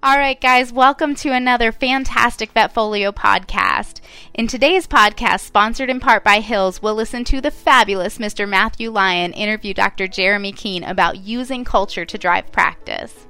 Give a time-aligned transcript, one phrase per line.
[0.00, 4.00] All right, guys, welcome to another fantastic VetFolio podcast.
[4.32, 8.48] In today's podcast, sponsored in part by Hill's, we'll listen to the fabulous Mr.
[8.48, 10.06] Matthew Lyon interview Dr.
[10.06, 13.26] Jeremy Keene about using culture to drive practice.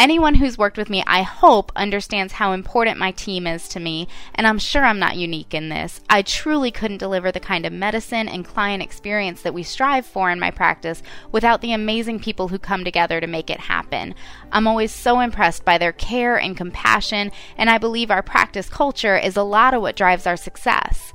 [0.00, 4.08] Anyone who's worked with me, I hope, understands how important my team is to me,
[4.34, 6.00] and I'm sure I'm not unique in this.
[6.08, 10.30] I truly couldn't deliver the kind of medicine and client experience that we strive for
[10.30, 11.02] in my practice
[11.32, 14.14] without the amazing people who come together to make it happen.
[14.50, 19.18] I'm always so impressed by their care and compassion, and I believe our practice culture
[19.18, 21.12] is a lot of what drives our success.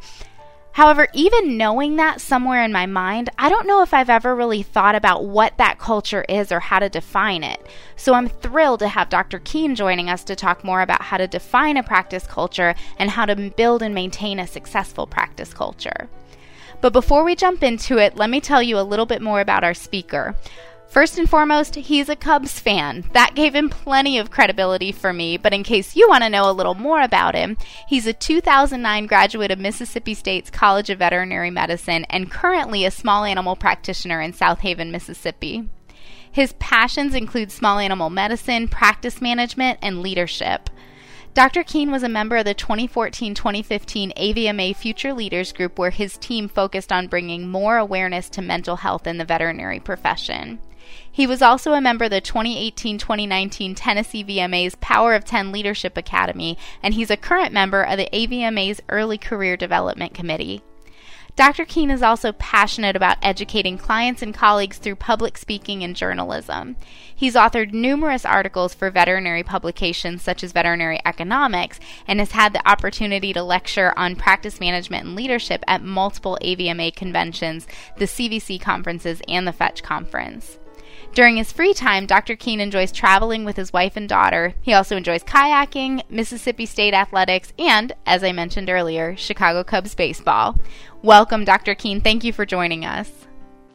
[0.76, 4.62] However, even knowing that somewhere in my mind, I don't know if I've ever really
[4.62, 7.66] thought about what that culture is or how to define it.
[7.96, 9.40] So I'm thrilled to have Dr.
[9.40, 13.26] Keene joining us to talk more about how to define a practice culture and how
[13.26, 16.10] to build and maintain a successful practice culture.
[16.82, 19.64] But before we jump into it, let me tell you a little bit more about
[19.64, 20.36] our speaker.
[20.88, 23.04] First and foremost, he's a Cubs fan.
[23.14, 26.50] That gave him plenty of credibility for me, but in case you want to know
[26.50, 31.52] a little more about him, he's a 2009 graduate of Mississippi State's College of Veterinary
[31.52, 35.68] Medicine and currently a small animal practitioner in Southaven, Mississippi.
[36.32, 40.70] His passions include small animal medicine, practice management, and leadership.
[41.34, 41.64] Dr.
[41.64, 46.48] Keene was a member of the 2014 2015 AVMA Future Leaders Group, where his team
[46.48, 50.60] focused on bringing more awareness to mental health in the veterinary profession.
[51.12, 55.98] He was also a member of the 2018 2019 Tennessee VMA's Power of 10 Leadership
[55.98, 60.62] Academy, and he's a current member of the AVMA's Early Career Development Committee.
[61.36, 61.66] Dr.
[61.66, 66.78] Keene is also passionate about educating clients and colleagues through public speaking and journalism.
[67.14, 71.78] He's authored numerous articles for veterinary publications such as Veterinary Economics
[72.08, 76.96] and has had the opportunity to lecture on practice management and leadership at multiple AVMA
[76.96, 80.58] conventions, the CVC conferences, and the Fetch Conference.
[81.16, 82.36] During his free time, Dr.
[82.36, 84.54] Keene enjoys traveling with his wife and daughter.
[84.62, 90.58] He also enjoys kayaking, Mississippi State athletics, and, as I mentioned earlier, Chicago Cubs baseball.
[91.04, 91.74] Welcome, Dr.
[91.74, 92.02] Keene.
[92.02, 93.10] Thank you for joining us.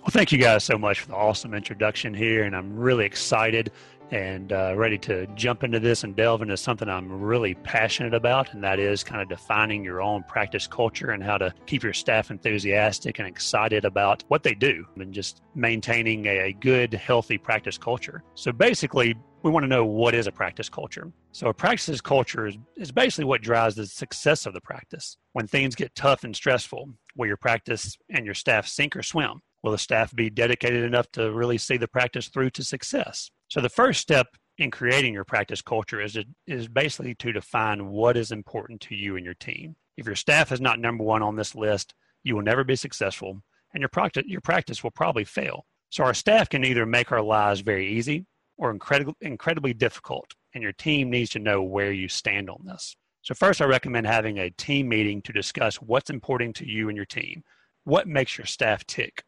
[0.02, 3.72] Well, thank you guys so much for the awesome introduction here, and I'm really excited
[4.10, 8.52] and uh, ready to jump into this and delve into something I'm really passionate about,
[8.52, 11.92] and that is kind of defining your own practice culture and how to keep your
[11.92, 17.78] staff enthusiastic and excited about what they do and just maintaining a, good, healthy practice
[17.78, 18.22] culture.
[18.34, 21.10] So basically, we want to know what is a practice culture.
[21.32, 25.16] So a practice culture is, is basically what drives the success of the practice.
[25.32, 29.40] When things get tough and stressful, will your practice and your staff sink or swim?
[29.62, 33.30] Will the staff be dedicated enough to really see the practice through to success?
[33.50, 34.28] So the first step
[34.58, 36.16] in creating your practice culture is,
[36.46, 39.74] is basically to define what is important to you and your team.
[39.96, 43.42] If your staff is not number one on this list, you will never be successful
[43.74, 45.66] and your practice, your practice will probably fail.
[45.90, 50.62] So our staff can either make our lives very easy or incredibly, incredibly difficult, and
[50.62, 52.94] your team needs to know where you stand on this.
[53.22, 56.96] So first, I recommend having a team meeting to discuss what's important to you and
[56.96, 57.42] your team.
[57.84, 59.24] What makes your staff tick?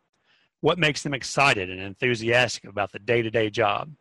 [0.61, 3.93] What makes them excited and enthusiastic about the day-to-day job?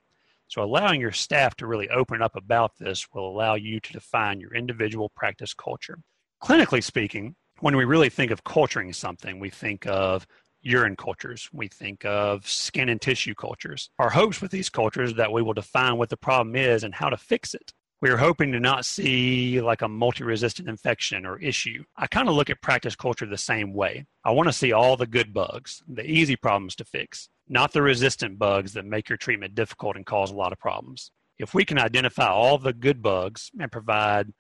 [0.52, 4.42] So, allowing your staff to really open up about this will allow you to define
[4.42, 6.00] your individual practice culture.
[6.44, 10.28] Clinically speaking, when we really think of culturing something, we think of
[10.62, 13.92] urine cultures, we think of skin and tissue cultures.
[13.98, 17.08] Our hopes with these cultures that we will define what the problem is and how
[17.08, 21.84] to fix it we are hoping to not see like a multi-resistant infection or issue.
[21.96, 24.06] I kind of look at practice culture the same way.
[24.26, 27.82] I want to see all the good bugs, the easy problems to fix, not the
[27.84, 31.12] resistant bugs that make your treatment difficult and cause a lot of problems.
[31.38, 34.34] If we can identify all the good bugs and provide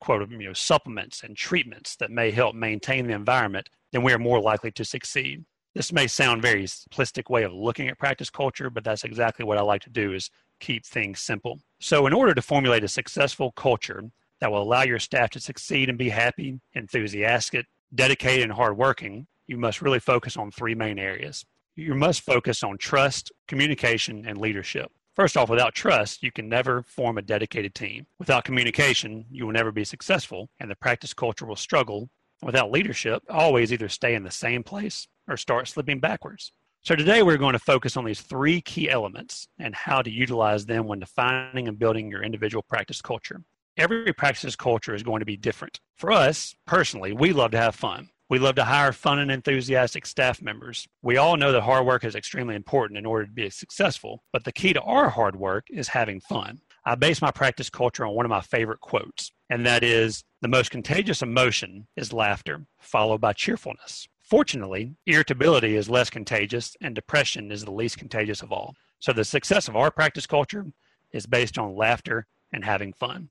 [0.00, 4.18] quote you know supplements and treatments that may help maintain the environment, then we are
[4.18, 5.44] more likely to succeed.
[5.74, 9.58] This may sound very simplistic way of looking at practice culture, but that's exactly what
[9.58, 10.30] I like to do is
[10.60, 11.58] keep things simple.
[11.80, 14.04] So, in order to formulate a successful culture
[14.40, 19.56] that will allow your staff to succeed and be happy, enthusiastic, dedicated, and hardworking, you
[19.56, 21.44] must really focus on three main areas.
[21.74, 24.92] You must focus on trust, communication, and leadership.
[25.16, 28.06] First off, without trust, you can never form a dedicated team.
[28.20, 32.10] Without communication, you will never be successful, and the practice culture will struggle.
[32.44, 36.52] Without leadership, always either stay in the same place or start slipping backwards.
[36.82, 40.66] So today we're going to focus on these three key elements and how to utilize
[40.66, 43.40] them when defining and building your individual practice culture.
[43.78, 45.80] Every practice culture is going to be different.
[45.96, 48.10] For us, personally, we love to have fun.
[48.28, 50.86] We love to hire fun and enthusiastic staff members.
[51.00, 54.44] We all know that hard work is extremely important in order to be successful, but
[54.44, 56.60] the key to our hard work is having fun.
[56.86, 60.48] I base my practice culture on one of my favorite quotes, and that is the
[60.48, 64.06] most contagious emotion is laughter, followed by cheerfulness.
[64.20, 68.74] Fortunately, irritability is less contagious and depression is the least contagious of all.
[68.98, 70.66] So the success of our practice culture
[71.12, 73.30] is based on laughter and having fun.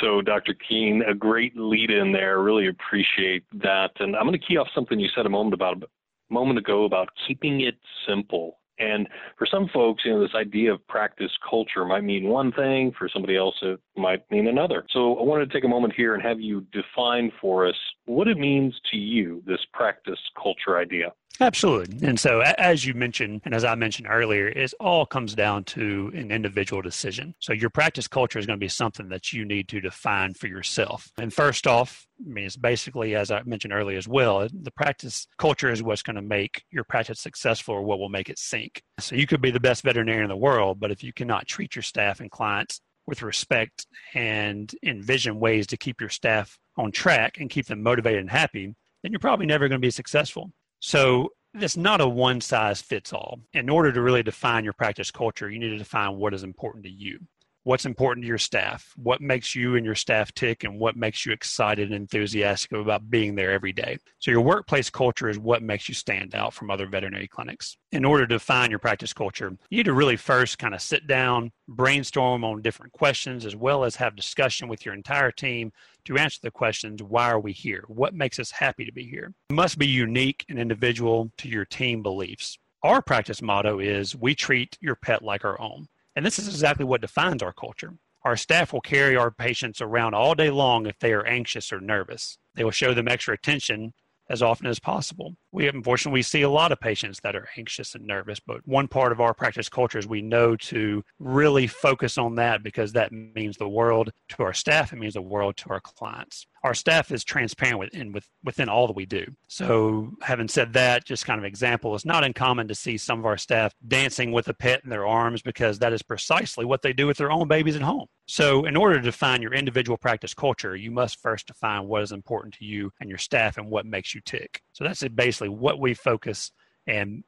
[0.00, 0.54] So, Dr.
[0.54, 2.40] Keene, a great lead in there.
[2.40, 3.90] Really appreciate that.
[3.98, 5.86] And I'm going to key off something you said a moment about a
[6.32, 7.76] moment ago about keeping it
[8.06, 8.58] simple.
[8.78, 9.08] And
[9.38, 12.92] for some folks, you know, this idea of practice culture might mean one thing.
[12.98, 14.84] For somebody else, it might mean another.
[14.90, 18.28] So I wanted to take a moment here and have you define for us what
[18.28, 21.12] it means to you, this practice culture idea.
[21.40, 22.06] Absolutely.
[22.06, 26.10] And so, as you mentioned, and as I mentioned earlier, it all comes down to
[26.14, 27.34] an individual decision.
[27.40, 30.46] So, your practice culture is going to be something that you need to define for
[30.46, 31.10] yourself.
[31.18, 35.26] And first off, I mean, it's basically, as I mentioned earlier as well, the practice
[35.36, 38.80] culture is what's going to make your practice successful or what will make it sink.
[38.98, 41.76] So, you could be the best veterinarian in the world, but if you cannot treat
[41.76, 47.36] your staff and clients with respect and envision ways to keep your staff on track
[47.38, 50.50] and keep them motivated and happy, then you're probably never going to be successful.
[50.80, 53.40] So it's not a one size fits all.
[53.52, 56.84] In order to really define your practice culture, you need to define what is important
[56.84, 57.20] to you.
[57.66, 58.92] What's important to your staff?
[58.94, 63.10] What makes you and your staff tick and what makes you excited and enthusiastic about
[63.10, 63.98] being there every day?
[64.20, 67.76] So, your workplace culture is what makes you stand out from other veterinary clinics.
[67.90, 71.08] In order to define your practice culture, you need to really first kind of sit
[71.08, 75.72] down, brainstorm on different questions, as well as have discussion with your entire team
[76.04, 77.82] to answer the questions why are we here?
[77.88, 79.34] What makes us happy to be here?
[79.50, 82.58] It must be unique and individual to your team beliefs.
[82.84, 85.88] Our practice motto is we treat your pet like our own.
[86.16, 87.92] And this is exactly what defines our culture.
[88.24, 91.80] Our staff will carry our patients around all day long if they are anxious or
[91.80, 92.38] nervous.
[92.54, 93.92] They will show them extra attention
[94.28, 95.36] as often as possible.
[95.52, 98.88] We unfortunately we see a lot of patients that are anxious and nervous, but one
[98.88, 103.12] part of our practice culture is we know to really focus on that because that
[103.12, 106.46] means the world to our staff, it means the world to our clients.
[106.62, 109.26] Our staff is transparent within with, within all that we do.
[109.48, 113.26] So, having said that, just kind of example, it's not uncommon to see some of
[113.26, 116.92] our staff dancing with a pet in their arms because that is precisely what they
[116.92, 118.06] do with their own babies at home.
[118.26, 122.12] So, in order to define your individual practice culture, you must first define what is
[122.12, 124.62] important to you and your staff and what makes you tick.
[124.72, 126.50] So, that's basically what we focus
[126.86, 127.22] and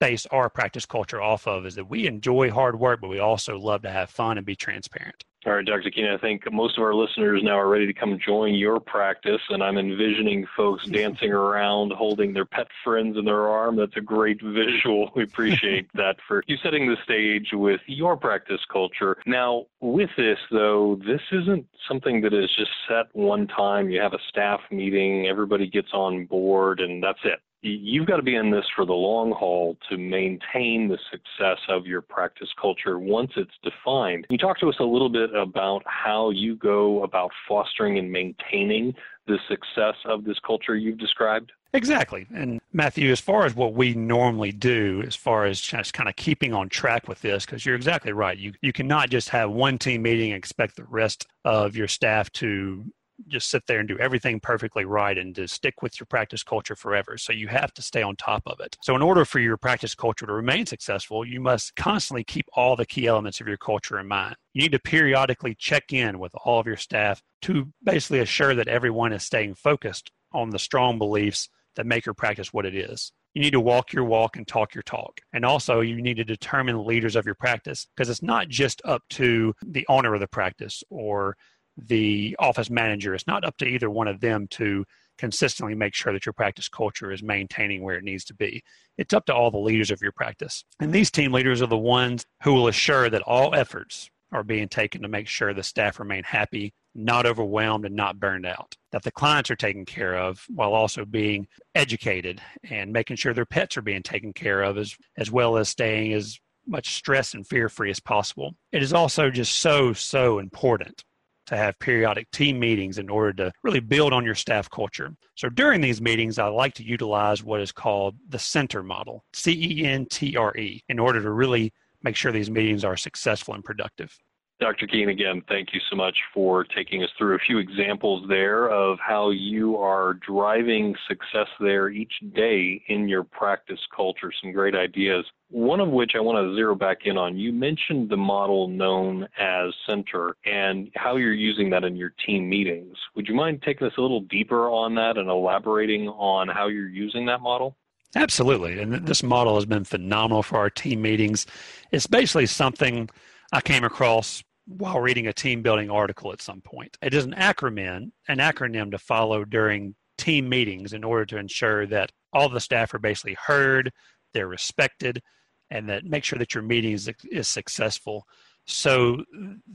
[0.00, 3.58] base our practice culture off of is that we enjoy hard work, but we also
[3.58, 5.24] love to have fun and be transparent.
[5.46, 5.92] All right, Dr.
[5.92, 9.40] Keene, I think most of our listeners now are ready to come join your practice,
[9.48, 13.76] and I'm envisioning folks dancing around, holding their pet friends in their arm.
[13.76, 15.12] That's a great visual.
[15.14, 19.18] We appreciate that for you setting the stage with your practice culture.
[19.24, 23.88] Now, with this, though, this isn't something that is just set one time.
[23.88, 28.22] You have a staff meeting, everybody gets on board, and that's it you've got to
[28.22, 32.98] be in this for the long haul to maintain the success of your practice culture
[32.98, 34.26] once it's defined.
[34.26, 38.10] Can you talk to us a little bit about how you go about fostering and
[38.10, 38.94] maintaining
[39.26, 41.52] the success of this culture you've described?
[41.72, 42.26] Exactly.
[42.32, 46.16] And Matthew, as far as what we normally do, as far as just kind of
[46.16, 48.38] keeping on track with this, because you're exactly right.
[48.38, 52.30] You, you cannot just have one team meeting and expect the rest of your staff
[52.32, 52.84] to
[53.28, 56.76] just sit there and do everything perfectly right and to stick with your practice culture
[56.76, 57.16] forever.
[57.16, 58.76] So you have to stay on top of it.
[58.82, 62.76] So in order for your practice culture to remain successful, you must constantly keep all
[62.76, 64.36] the key elements of your culture in mind.
[64.52, 68.68] You need to periodically check in with all of your staff to basically assure that
[68.68, 73.12] everyone is staying focused on the strong beliefs that make your practice what it is.
[73.34, 75.20] You need to walk your walk and talk your talk.
[75.34, 79.02] And also, you need to determine leaders of your practice because it's not just up
[79.10, 81.36] to the owner of the practice or
[81.76, 83.14] the office manager.
[83.14, 84.84] It's not up to either one of them to
[85.18, 88.62] consistently make sure that your practice culture is maintaining where it needs to be.
[88.98, 90.64] It's up to all the leaders of your practice.
[90.80, 94.68] And these team leaders are the ones who will assure that all efforts are being
[94.68, 98.74] taken to make sure the staff remain happy, not overwhelmed, and not burned out.
[98.92, 103.46] That the clients are taken care of while also being educated and making sure their
[103.46, 107.46] pets are being taken care of as, as well as staying as much stress and
[107.46, 108.56] fear free as possible.
[108.72, 111.04] It is also just so, so important
[111.46, 115.14] to have periodic team meetings in order to really build on your staff culture.
[115.34, 119.52] So during these meetings, I like to utilize what is called the center model, C
[119.52, 121.72] E N T R E, in order to really
[122.02, 124.16] make sure these meetings are successful and productive.
[124.58, 124.86] Dr.
[124.86, 128.98] Keene, again, thank you so much for taking us through a few examples there of
[129.06, 134.32] how you are driving success there each day in your practice culture.
[134.40, 135.26] Some great ideas.
[135.50, 137.36] One of which I want to zero back in on.
[137.36, 142.48] You mentioned the model known as Center and how you're using that in your team
[142.48, 142.96] meetings.
[143.14, 146.88] Would you mind taking us a little deeper on that and elaborating on how you're
[146.88, 147.76] using that model?
[148.14, 148.80] Absolutely.
[148.80, 151.46] And this model has been phenomenal for our team meetings.
[151.92, 153.10] It's basically something
[153.52, 156.96] I came across while reading a team building article at some point.
[157.00, 161.86] It is an acronym, an acronym to follow during team meetings in order to ensure
[161.86, 163.92] that all the staff are basically heard,
[164.34, 165.22] they're respected,
[165.70, 168.26] and that make sure that your meeting is, is successful.
[168.66, 169.24] So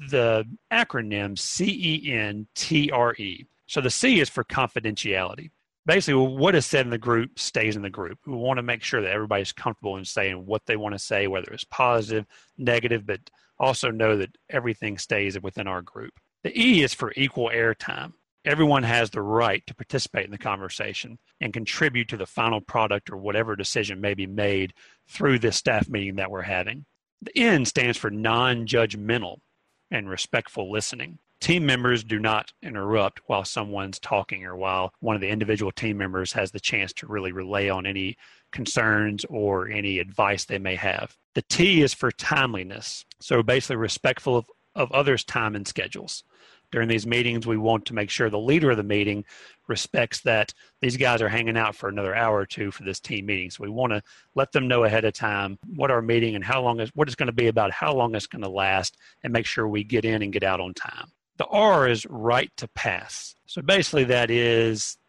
[0.10, 2.46] the acronym CENTRE.
[3.68, 5.52] So the C is for confidentiality.
[5.86, 8.20] Basically, what is said in the group stays in the group.
[8.28, 11.28] We want to make sure that everybody's comfortable in saying what they want to say,
[11.28, 12.26] whether it's positive,
[12.58, 13.22] negative, but
[13.62, 16.14] also know that everything stays within our group.
[16.44, 18.14] The E is for equal airtime.
[18.44, 23.12] Everyone has the right to participate in the conversation and contribute to the final product
[23.12, 24.74] or whatever decision may be made
[25.08, 26.86] through this staff meeting that we're having.
[27.22, 29.38] The N stands for non judgmental
[29.92, 31.20] and respectful listening.
[31.42, 35.98] Team members do not interrupt while someone's talking or while one of the individual team
[35.98, 38.16] members has the chance to really relay on any
[38.52, 41.18] concerns or any advice they may have.
[41.34, 43.06] The T is for timeliness.
[43.20, 44.46] So basically, respectful of,
[44.76, 46.24] of others' time and schedules
[46.72, 49.26] during these meetings, we want to make sure the leader of the meeting
[49.68, 53.26] respects that these guys are hanging out for another hour or two for this team
[53.26, 53.50] meeting.
[53.50, 54.02] So we want to
[54.36, 57.16] let them know ahead of time what our meeting and how long is what it's
[57.16, 60.06] going to be about, how long it's going to last, and make sure we get
[60.06, 61.12] in and get out on time.
[61.42, 63.34] The R is right to pass.
[63.48, 65.00] So basically, that is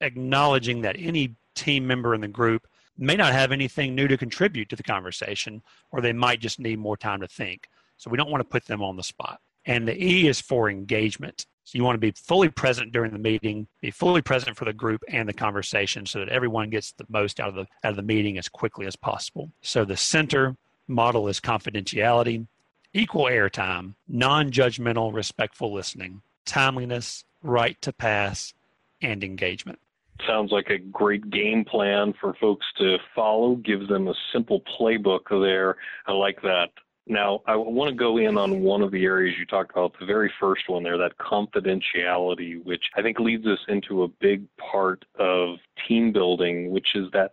[0.00, 4.68] acknowledging that any team member in the group may not have anything new to contribute
[4.68, 7.66] to the conversation, or they might just need more time to think.
[7.96, 9.40] So we don't want to put them on the spot.
[9.66, 11.44] And the E is for engagement.
[11.64, 14.72] So you want to be fully present during the meeting, be fully present for the
[14.72, 17.96] group and the conversation so that everyone gets the most out of the out of
[17.96, 19.50] the meeting as quickly as possible.
[19.60, 20.56] So the center
[20.86, 22.46] model is confidentiality,
[22.92, 28.54] equal airtime, non-judgmental, respectful listening, timeliness, right to pass,
[29.02, 29.78] and engagement.
[30.26, 33.54] Sounds like a great game plan for folks to follow.
[33.56, 35.76] Gives them a simple playbook there.
[36.06, 36.68] I like that.
[37.06, 40.06] Now, I want to go in on one of the areas you talked about, the
[40.06, 45.04] very first one there, that confidentiality, which I think leads us into a big part
[45.18, 45.56] of
[45.88, 47.32] team building, which is that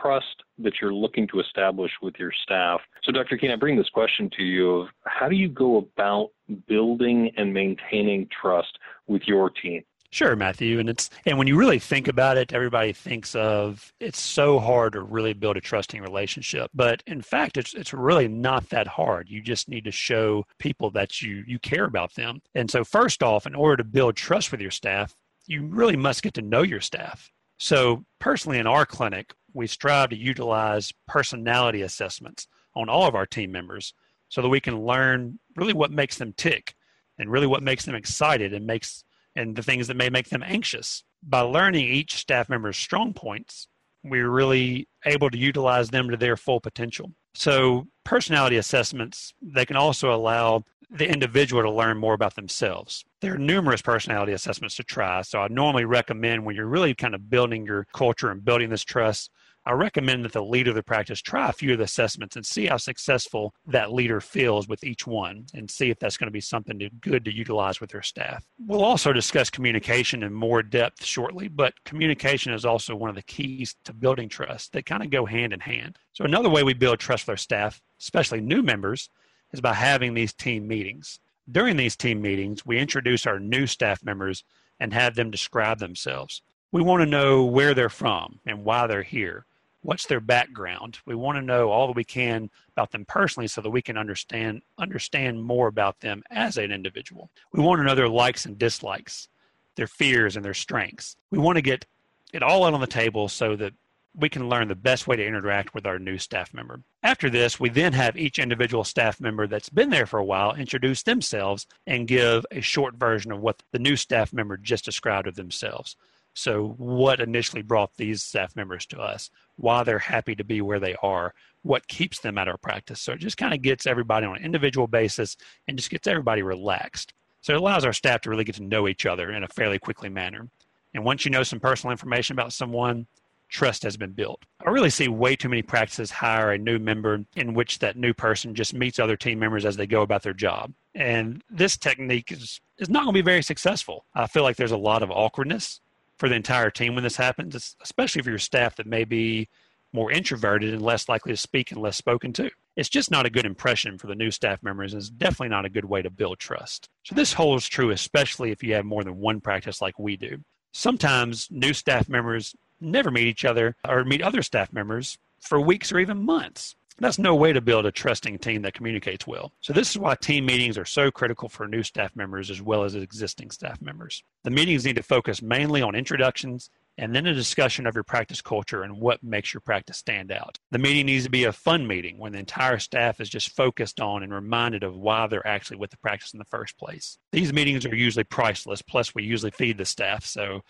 [0.00, 2.80] trust that you're looking to establish with your staff.
[3.02, 3.36] So, Dr.
[3.36, 6.30] Keene, I bring this question to you of how do you go about
[6.66, 9.82] building and maintaining trust with your team?
[10.14, 10.78] Sure, Matthew.
[10.78, 14.92] And it's and when you really think about it, everybody thinks of it's so hard
[14.92, 16.70] to really build a trusting relationship.
[16.72, 19.28] But in fact, it's it's really not that hard.
[19.28, 22.42] You just need to show people that you you care about them.
[22.54, 25.16] And so first off, in order to build trust with your staff,
[25.48, 27.32] you really must get to know your staff.
[27.58, 33.26] So personally in our clinic, we strive to utilize personality assessments on all of our
[33.26, 33.94] team members
[34.28, 36.74] so that we can learn really what makes them tick
[37.18, 39.04] and really what makes them excited and makes
[39.36, 41.02] and the things that may make them anxious.
[41.22, 43.68] By learning each staff member's strong points,
[44.04, 47.12] we're really able to utilize them to their full potential.
[47.34, 53.04] So, personality assessments, they can also allow the individual to learn more about themselves.
[53.20, 55.22] There are numerous personality assessments to try.
[55.22, 58.84] So, I normally recommend when you're really kind of building your culture and building this
[58.84, 59.30] trust,
[59.66, 62.44] I recommend that the leader of the practice try a few of the assessments and
[62.44, 66.32] see how successful that leader feels with each one and see if that's going to
[66.32, 68.44] be something to, good to utilize with their staff.
[68.58, 73.22] We'll also discuss communication in more depth shortly, but communication is also one of the
[73.22, 74.72] keys to building trust.
[74.72, 75.98] They kind of go hand in hand.
[76.12, 79.08] So, another way we build trust with our staff, especially new members,
[79.52, 81.20] is by having these team meetings.
[81.50, 84.44] During these team meetings, we introduce our new staff members
[84.78, 86.42] and have them describe themselves.
[86.70, 89.46] We want to know where they're from and why they're here
[89.84, 90.98] what's their background.
[91.04, 93.98] We want to know all that we can about them personally so that we can
[93.98, 97.30] understand understand more about them as an individual.
[97.52, 99.28] We want to know their likes and dislikes,
[99.76, 101.16] their fears and their strengths.
[101.30, 101.86] We want to get
[102.32, 103.74] it all out on the table so that
[104.16, 106.80] we can learn the best way to interact with our new staff member.
[107.02, 110.54] After this, we then have each individual staff member that's been there for a while
[110.54, 115.26] introduce themselves and give a short version of what the new staff member just described
[115.26, 115.96] of themselves.
[116.34, 119.30] So, what initially brought these staff members to us?
[119.56, 121.32] Why they're happy to be where they are?
[121.62, 123.00] What keeps them at our practice?
[123.00, 125.36] So, it just kind of gets everybody on an individual basis
[125.68, 127.14] and just gets everybody relaxed.
[127.40, 129.78] So, it allows our staff to really get to know each other in a fairly
[129.78, 130.48] quickly manner.
[130.92, 133.06] And once you know some personal information about someone,
[133.48, 134.44] trust has been built.
[134.66, 138.12] I really see way too many practices hire a new member in which that new
[138.12, 140.72] person just meets other team members as they go about their job.
[140.94, 144.06] And this technique is, is not going to be very successful.
[144.14, 145.80] I feel like there's a lot of awkwardness
[146.18, 149.48] for the entire team when this happens, especially for your staff that may be
[149.92, 152.50] more introverted and less likely to speak and less spoken to.
[152.76, 155.64] It's just not a good impression for the new staff members and it's definitely not
[155.64, 156.88] a good way to build trust.
[157.04, 160.38] So this holds true especially if you have more than one practice like we do.
[160.72, 165.92] Sometimes new staff members never meet each other or meet other staff members for weeks
[165.92, 166.74] or even months.
[166.98, 169.52] That's no way to build a trusting team that communicates well.
[169.60, 172.84] So, this is why team meetings are so critical for new staff members as well
[172.84, 174.22] as existing staff members.
[174.44, 178.40] The meetings need to focus mainly on introductions, and then a discussion of your practice
[178.40, 180.58] culture and what makes your practice stand out.
[180.70, 184.00] The meeting needs to be a fun meeting when the entire staff is just focused
[184.00, 187.18] on and reminded of why they're actually with the practice in the first place.
[187.32, 190.62] These meetings are usually priceless, plus, we usually feed the staff, so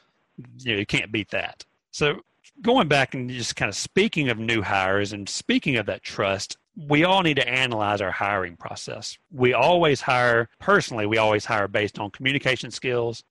[0.58, 1.64] you, know, you can't beat that.
[1.90, 2.20] So,
[2.60, 6.56] going back and just kind of speaking of new hires and speaking of that trust,
[6.76, 9.16] we all need to analyze our hiring process.
[9.30, 13.22] We always hire, personally, we always hire based on communication skills,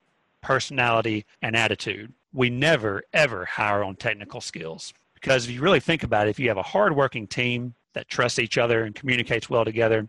[0.41, 2.13] personality, and attitude.
[2.33, 4.93] We never, ever hire on technical skills.
[5.13, 8.39] Because if you really think about it, if you have a hardworking team that trusts
[8.39, 10.07] each other and communicates well together,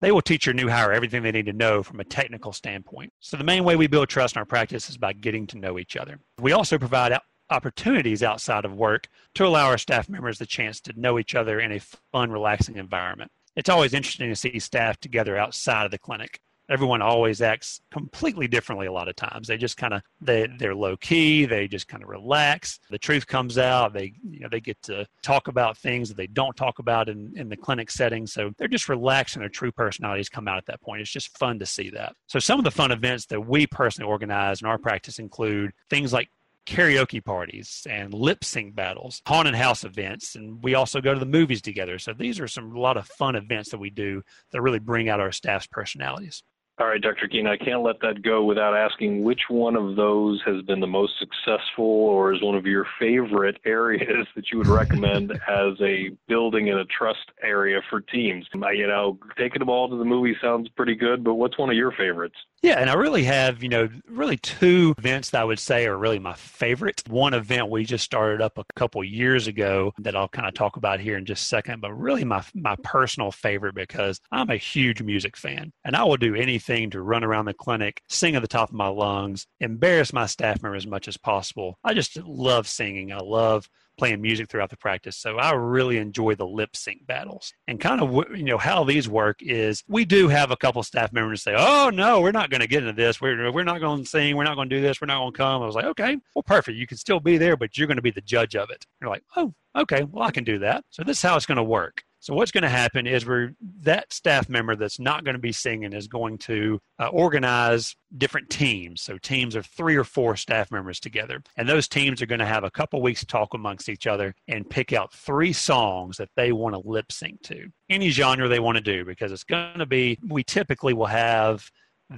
[0.00, 3.12] they will teach your new hire everything they need to know from a technical standpoint.
[3.20, 5.78] So, the main way we build trust in our practice is by getting to know
[5.78, 6.18] each other.
[6.40, 7.12] We also provide
[7.50, 11.60] opportunities outside of work to allow our staff members the chance to know each other
[11.60, 11.80] in a
[12.12, 13.30] fun, relaxing environment.
[13.56, 16.40] It's always interesting to see staff together outside of the clinic.
[16.70, 19.48] Everyone always acts completely differently a lot of times.
[19.48, 21.44] They just kind of they they're low key.
[21.44, 22.80] They just kind of relax.
[22.88, 23.92] The truth comes out.
[23.92, 27.34] They you know they get to talk about things that they don't talk about in
[27.36, 28.26] in the clinic setting.
[28.26, 31.02] So they're just relaxed and their true personalities come out at that point.
[31.02, 32.14] It's just fun to see that.
[32.28, 36.14] So some of the fun events that we personally organize in our practice include things
[36.14, 36.30] like
[36.66, 41.26] karaoke parties and lip sync battles, haunted house events, and we also go to the
[41.26, 41.98] movies together.
[41.98, 45.08] So these are some a lot of fun events that we do that really bring
[45.08, 46.42] out our staff's personalities.
[46.80, 47.28] All right, Dr.
[47.28, 50.88] Keene, I can't let that go without asking which one of those has been the
[50.88, 56.10] most successful or is one of your favorite areas that you would recommend as a
[56.26, 58.48] building and a trust area for teams.
[58.52, 61.76] You know, taking them all to the movie sounds pretty good, but what's one of
[61.76, 62.34] your favorites?
[62.64, 65.98] Yeah, and I really have, you know, really two events that I would say are
[65.98, 67.02] really my favorite.
[67.06, 70.78] One event we just started up a couple years ago that I'll kind of talk
[70.78, 74.56] about here in just a second, but really my my personal favorite because I'm a
[74.56, 78.40] huge music fan and I will do anything to run around the clinic, sing at
[78.40, 81.78] the top of my lungs, embarrass my staff member as much as possible.
[81.84, 83.12] I just love singing.
[83.12, 85.16] I love playing music throughout the practice.
[85.16, 87.52] So I really enjoy the lip sync battles.
[87.68, 91.12] And kind of you know how these work is we do have a couple staff
[91.12, 93.20] members say, "Oh no, we're not going to get into this.
[93.20, 94.36] We're we're not going to sing.
[94.36, 95.00] We're not going to do this.
[95.00, 96.76] We're not going to come." I was like, "Okay, well, perfect.
[96.76, 99.10] You can still be there, but you're going to be the judge of it." You're
[99.10, 100.04] like, "Oh, okay.
[100.04, 102.02] Well, I can do that." So this is how it's going to work.
[102.24, 105.52] So what's going to happen is we're that staff member that's not going to be
[105.52, 109.02] singing is going to uh, organize different teams.
[109.02, 112.46] So teams of three or four staff members together, and those teams are going to
[112.46, 116.30] have a couple weeks to talk amongst each other and pick out three songs that
[116.34, 119.78] they want to lip sync to, any genre they want to do, because it's going
[119.78, 120.18] to be.
[120.26, 121.70] We typically will have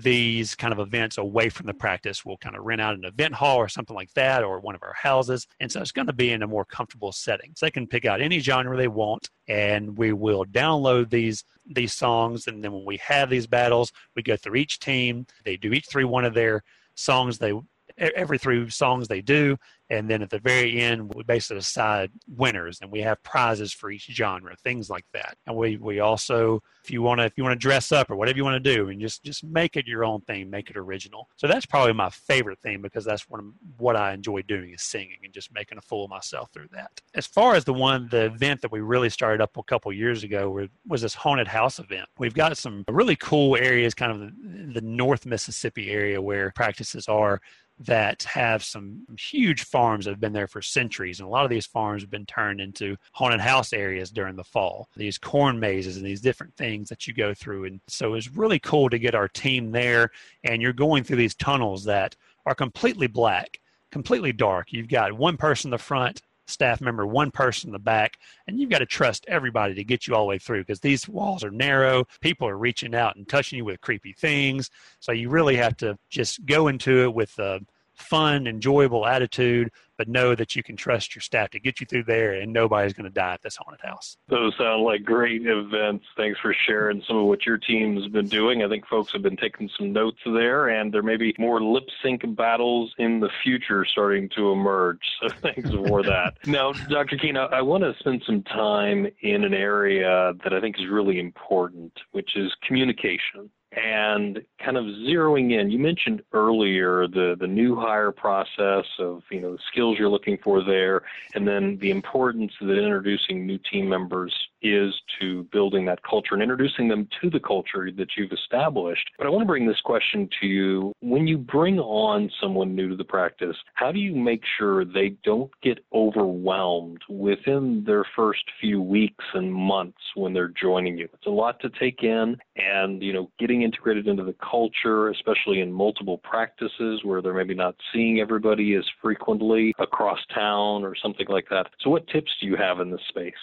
[0.02, 2.24] these kind of events away from the practice.
[2.24, 4.82] We'll kind of rent out an event hall or something like that, or one of
[4.82, 5.46] our houses.
[5.60, 7.52] And so it's going to be in a more comfortable setting.
[7.56, 11.92] So they can pick out any genre they want, and we will download these these
[11.92, 12.46] songs.
[12.46, 15.26] And then when we have these battles, we go through each team.
[15.44, 16.62] They do each three one of their
[16.94, 17.52] songs they
[17.98, 19.56] every three songs they do
[19.90, 23.90] and then at the very end we basically decide winners and we have prizes for
[23.90, 25.36] each genre things like that.
[25.46, 28.16] And we we also if you want to if you want to dress up or
[28.16, 30.76] whatever you want to do and just just make it your own thing make it
[30.76, 31.28] original.
[31.36, 35.18] So that's probably my favorite thing because that's one what i enjoy doing is singing
[35.22, 37.00] and just making a fool of myself through that.
[37.14, 40.24] As far as the one the event that we really started up a couple years
[40.24, 42.08] ago was this haunted house event.
[42.18, 47.08] We've got some really cool areas kind of the, the north mississippi area where practices
[47.08, 47.40] are
[47.78, 51.20] that have some huge farms that have been there for centuries.
[51.20, 54.44] And a lot of these farms have been turned into haunted house areas during the
[54.44, 57.64] fall, these corn mazes and these different things that you go through.
[57.64, 60.10] And so it's really cool to get our team there.
[60.44, 63.60] And you're going through these tunnels that are completely black,
[63.90, 64.72] completely dark.
[64.72, 68.58] You've got one person in the front, staff member, one person in the back, and
[68.58, 71.44] you've got to trust everybody to get you all the way through because these walls
[71.44, 72.04] are narrow.
[72.20, 74.70] People are reaching out and touching you with creepy things.
[75.00, 77.60] So you really have to just go into it with a
[77.94, 82.04] fun, enjoyable attitude, but know that you can trust your staff to get you through
[82.04, 84.16] there and nobody's going to die at this haunted house.
[84.28, 86.04] Those sound like great events.
[86.16, 88.62] Thanks for sharing some of what your team's been doing.
[88.62, 91.84] I think folks have been taking some notes there, and there may be more lip
[92.02, 95.00] sync battles in the future starting to emerge.
[95.20, 96.34] So thanks for that.
[96.46, 97.18] Now, Dr.
[97.18, 101.18] Keene, I want to spend some time in an area that I think is really
[101.18, 105.70] important, which is communication and kind of zeroing in.
[105.70, 110.38] You mentioned earlier the the new hire process of you know the skills you're looking
[110.42, 111.02] for there,
[111.34, 116.42] and then the importance that introducing new team members is to building that culture and
[116.42, 119.10] introducing them to the culture that you've established.
[119.18, 120.92] But I want to bring this question to you.
[121.00, 125.10] When you bring on someone new to the practice, how do you make sure they
[125.24, 131.08] don't get overwhelmed within their first few weeks and months when they're joining you?
[131.12, 135.60] It's a lot to take in and, you know, getting integrated into the culture, especially
[135.60, 141.26] in multiple practices where they're maybe not seeing everybody as frequently across town or something
[141.28, 141.66] like that.
[141.82, 143.34] So, what tips do you have in this space?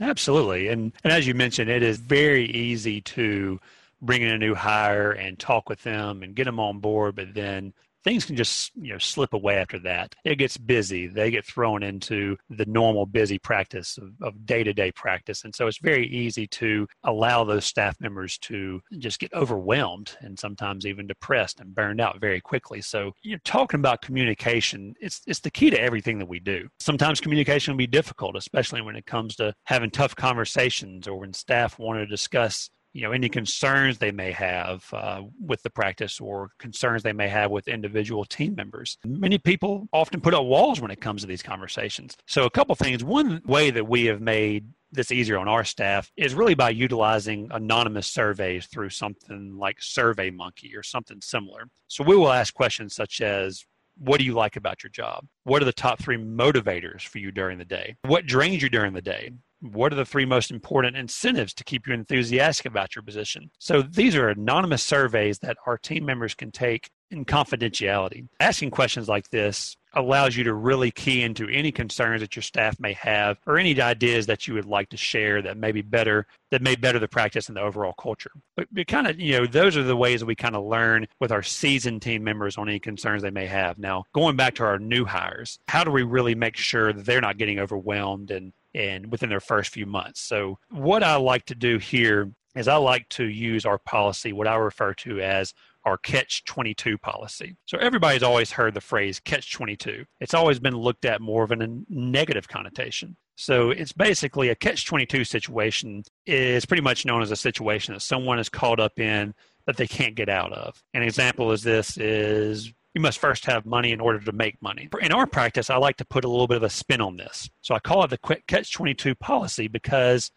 [0.00, 0.68] Absolutely.
[0.68, 3.60] And, and as you mentioned, it is very easy to
[4.00, 7.34] bring in a new hire and talk with them and get them on board, but
[7.34, 10.14] then things can just you know slip away after that.
[10.24, 11.06] It gets busy.
[11.06, 15.66] They get thrown into the normal busy practice of day to day practice, and so
[15.66, 21.06] it's very easy to allow those staff members to just get overwhelmed and sometimes even
[21.06, 22.80] depressed and burned out very quickly.
[22.80, 24.94] So you're talking about communication.
[25.00, 26.68] It's it's the key to everything that we do.
[26.80, 31.32] Sometimes communication will be difficult, especially when it comes to having tough conversations or when
[31.32, 36.20] staff want to discuss you know any concerns they may have uh, with the practice
[36.20, 40.80] or concerns they may have with individual team members many people often put up walls
[40.80, 44.20] when it comes to these conversations so a couple things one way that we have
[44.20, 49.78] made this easier on our staff is really by utilizing anonymous surveys through something like
[49.80, 51.68] SurveyMonkey or something similar.
[51.88, 53.64] So we will ask questions such as
[53.98, 55.26] what do you like about your job?
[55.44, 57.96] What are the top three motivators for you during the day?
[58.02, 59.32] What drains you during the day?
[59.60, 63.50] What are the three most important incentives to keep you enthusiastic about your position?
[63.58, 68.28] So these are anonymous surveys that our team members can take in confidentiality.
[68.40, 72.78] Asking questions like this allows you to really key into any concerns that your staff
[72.78, 76.26] may have or any ideas that you would like to share that may be better
[76.50, 79.46] that may better the practice and the overall culture but, but kind of you know
[79.46, 82.68] those are the ways that we kind of learn with our seasoned team members on
[82.68, 86.02] any concerns they may have now going back to our new hires how do we
[86.02, 90.20] really make sure that they're not getting overwhelmed and and within their first few months.
[90.20, 94.48] So, what I like to do here is I like to use our policy, what
[94.48, 95.52] I refer to as
[95.84, 97.56] our catch 22 policy.
[97.66, 100.04] So everybody's always heard the phrase catch 22.
[100.20, 103.16] It's always been looked at more of a negative connotation.
[103.36, 108.00] So it's basically a catch 22 situation is pretty much known as a situation that
[108.00, 109.34] someone is caught up in
[109.66, 110.82] that they can't get out of.
[110.94, 114.88] An example is this is you must first have money in order to make money.
[115.00, 117.48] In our practice, I like to put a little bit of a spin on this.
[117.60, 120.30] So I call it the quick catch 22 policy because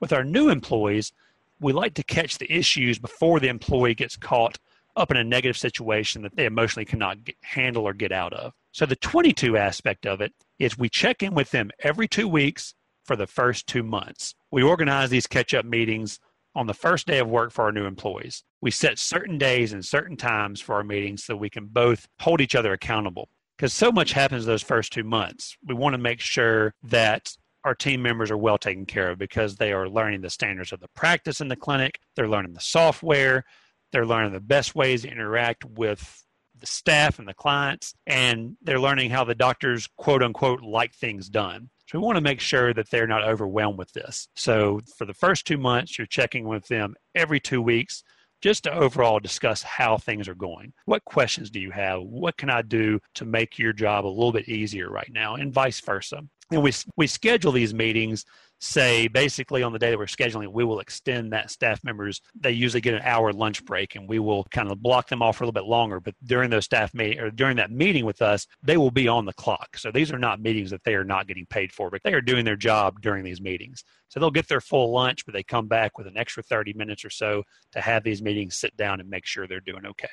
[0.00, 1.12] with our new employees,
[1.60, 4.58] we like to catch the issues before the employee gets caught
[4.96, 8.52] up in a negative situation that they emotionally cannot get, handle or get out of.
[8.72, 12.74] So the 22 aspect of it is we check in with them every two weeks
[13.04, 14.34] for the first two months.
[14.50, 16.18] We organize these catch up meetings
[16.56, 18.42] on the first day of work for our new employees.
[18.62, 22.40] We set certain days and certain times for our meetings so we can both hold
[22.40, 23.28] each other accountable.
[23.56, 25.56] Because so much happens those first two months.
[25.66, 29.56] We want to make sure that our team members are well taken care of because
[29.56, 33.44] they are learning the standards of the practice in the clinic, they're learning the software,
[33.92, 36.24] they're learning the best ways to interact with
[36.58, 41.28] the staff and the clients, and they're learning how the doctors, quote unquote, like things
[41.28, 41.68] done.
[41.88, 44.28] So we want to make sure that they're not overwhelmed with this.
[44.34, 48.02] So for the first two months, you're checking with them every two weeks
[48.42, 50.72] just to overall discuss how things are going.
[50.84, 52.02] What questions do you have?
[52.02, 55.36] What can I do to make your job a little bit easier right now?
[55.36, 56.22] And vice versa.
[56.52, 58.24] And we, we schedule these meetings
[58.58, 62.20] say basically on the day that we're scheduling, we will extend that staff members.
[62.38, 65.36] They usually get an hour lunch break, and we will kind of block them off
[65.36, 66.00] for a little bit longer.
[66.00, 69.24] But during those staff meeting or during that meeting with us, they will be on
[69.24, 69.76] the clock.
[69.76, 72.20] So these are not meetings that they are not getting paid for, but they are
[72.20, 73.84] doing their job during these meetings.
[74.08, 77.04] So they'll get their full lunch, but they come back with an extra 30 minutes
[77.04, 80.08] or so to have these meetings sit down and make sure they're doing okay.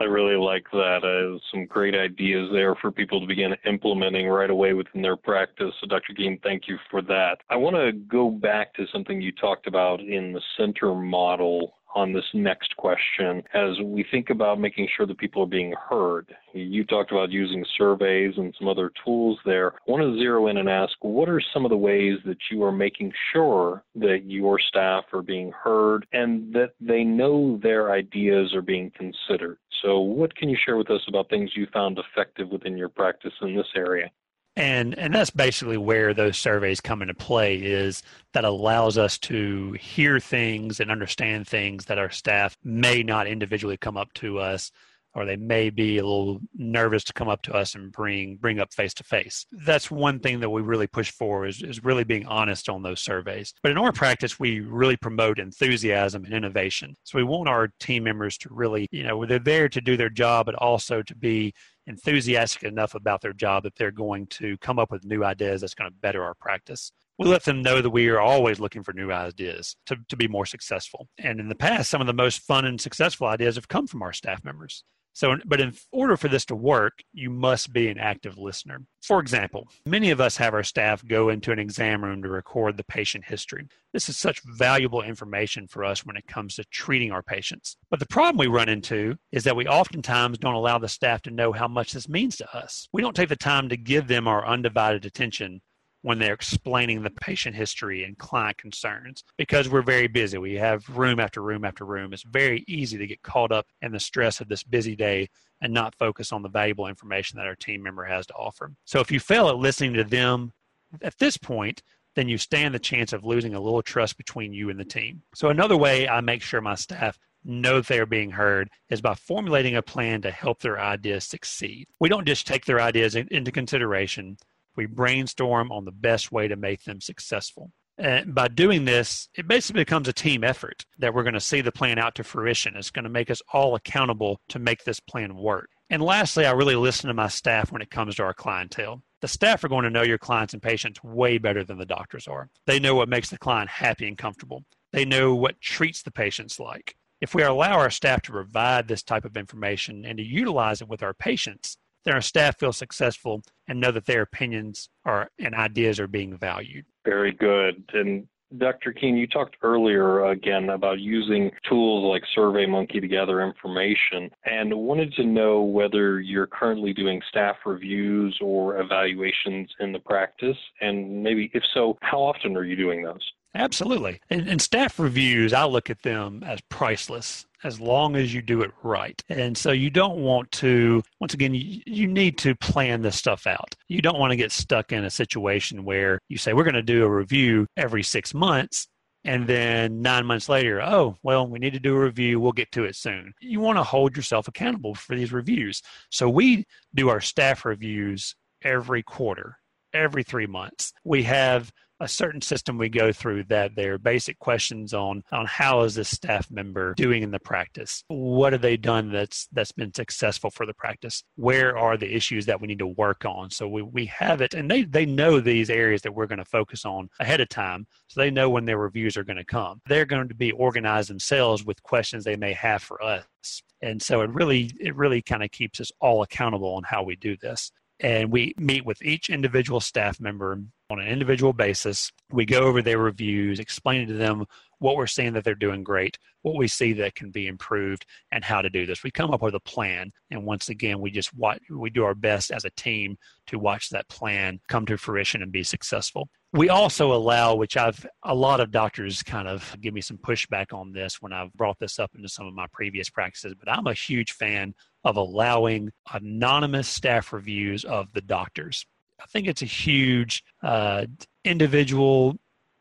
[0.00, 1.04] I really like that.
[1.04, 5.72] Uh, some great ideas there for people to begin implementing right away within their practice.
[5.80, 6.14] So, Dr.
[6.14, 7.38] Keene, thank you for that.
[7.50, 12.12] I want to go back to something you talked about in the center model on
[12.12, 16.34] this next question as we think about making sure that people are being heard.
[16.52, 19.72] You talked about using surveys and some other tools there.
[19.72, 22.62] I want to zero in and ask what are some of the ways that you
[22.64, 28.54] are making sure that your staff are being heard and that they know their ideas
[28.54, 29.58] are being considered?
[29.82, 33.32] So, what can you share with us about things you found effective within your practice
[33.40, 34.10] in this area?
[34.56, 39.72] And and that's basically where those surveys come into play is that allows us to
[39.72, 44.70] hear things and understand things that our staff may not individually come up to us
[45.14, 48.60] or they may be a little nervous to come up to us and bring bring
[48.60, 49.46] up face to face.
[49.52, 53.00] That's one thing that we really push for is, is really being honest on those
[53.00, 53.52] surveys.
[53.62, 56.94] But in our practice, we really promote enthusiasm and innovation.
[57.04, 60.10] So we want our team members to really, you know, they're there to do their
[60.10, 61.52] job, but also to be
[61.86, 65.74] enthusiastic enough about their job that they're going to come up with new ideas that's
[65.74, 66.92] going to better our practice.
[67.18, 70.28] We let them know that we are always looking for new ideas to, to be
[70.28, 71.08] more successful.
[71.18, 74.02] And in the past, some of the most fun and successful ideas have come from
[74.02, 74.84] our staff members.
[75.14, 78.82] So, but in order for this to work, you must be an active listener.
[79.02, 82.76] For example, many of us have our staff go into an exam room to record
[82.76, 83.66] the patient history.
[83.92, 87.76] This is such valuable information for us when it comes to treating our patients.
[87.90, 91.30] But the problem we run into is that we oftentimes don't allow the staff to
[91.30, 92.88] know how much this means to us.
[92.92, 95.60] We don't take the time to give them our undivided attention
[96.02, 100.36] when they're explaining the patient history and client concerns because we're very busy.
[100.36, 102.12] We have room after room after room.
[102.12, 105.28] It's very easy to get caught up in the stress of this busy day
[105.60, 108.72] and not focus on the valuable information that our team member has to offer.
[108.84, 110.52] So if you fail at listening to them
[111.00, 111.82] at this point,
[112.14, 115.22] then you stand the chance of losing a little trust between you and the team.
[115.34, 119.14] So another way I make sure my staff know they are being heard is by
[119.14, 121.86] formulating a plan to help their ideas succeed.
[122.00, 124.36] We don't just take their ideas into consideration,
[124.76, 127.70] we brainstorm on the best way to make them successful.
[127.98, 131.60] And by doing this, it basically becomes a team effort that we're going to see
[131.60, 132.76] the plan out to fruition.
[132.76, 135.68] It's going to make us all accountable to make this plan work.
[135.90, 139.02] And lastly, I really listen to my staff when it comes to our clientele.
[139.20, 142.26] The staff are going to know your clients and patients way better than the doctors
[142.26, 142.48] are.
[142.66, 144.64] They know what makes the client happy and comfortable.
[144.92, 146.96] They know what treats the patients like.
[147.20, 150.88] If we allow our staff to provide this type of information and to utilize it
[150.88, 155.54] with our patients, then our staff feel successful and know that their opinions are and
[155.54, 156.84] ideas are being valued.
[157.04, 157.84] Very good.
[157.92, 158.26] And
[158.58, 158.92] Dr.
[158.92, 165.14] Keene, you talked earlier again about using tools like SurveyMonkey to gather information and wanted
[165.14, 170.56] to know whether you're currently doing staff reviews or evaluations in the practice.
[170.80, 173.32] And maybe if so, how often are you doing those?
[173.54, 174.20] Absolutely.
[174.30, 178.62] And, and, staff reviews, I look at them as priceless as long as you do
[178.62, 179.22] it right.
[179.28, 183.46] And so you don't want to, once again, you, you need to plan this stuff
[183.46, 183.74] out.
[183.88, 186.82] You don't want to get stuck in a situation where you say, we're going to
[186.82, 188.88] do a review every six months.
[189.24, 192.40] And then nine months later, oh, well, we need to do a review.
[192.40, 193.32] We'll get to it soon.
[193.40, 195.80] You want to hold yourself accountable for these reviews.
[196.10, 199.58] So we do our staff reviews every quarter,
[199.94, 200.92] every three months.
[201.04, 201.70] We have
[202.02, 205.94] a certain system we go through that there are basic questions on on how is
[205.94, 208.02] this staff member doing in the practice?
[208.08, 211.22] What have they done that's that's been successful for the practice?
[211.36, 213.50] Where are the issues that we need to work on?
[213.50, 216.44] So we, we have it and they they know these areas that we're going to
[216.44, 219.80] focus on ahead of time so they know when their reviews are going to come.
[219.86, 224.22] They're going to be organized themselves with questions they may have for us and so
[224.22, 227.70] it really it really kind of keeps us all accountable on how we do this.
[228.00, 230.60] And we meet with each individual staff member
[230.92, 232.12] on an individual basis.
[232.30, 234.44] We go over their reviews, explaining to them
[234.78, 238.44] what we're seeing that they're doing great, what we see that can be improved, and
[238.44, 239.02] how to do this.
[239.02, 242.14] We come up with a plan, and once again, we just watch, we do our
[242.14, 246.28] best as a team to watch that plan come to fruition and be successful.
[246.52, 250.74] We also allow, which I've a lot of doctors kind of give me some pushback
[250.74, 253.86] on this when I've brought this up into some of my previous practices, but I'm
[253.86, 254.74] a huge fan
[255.04, 258.84] of allowing anonymous staff reviews of the doctors.
[259.22, 261.06] I think it's a huge uh,
[261.44, 262.36] individual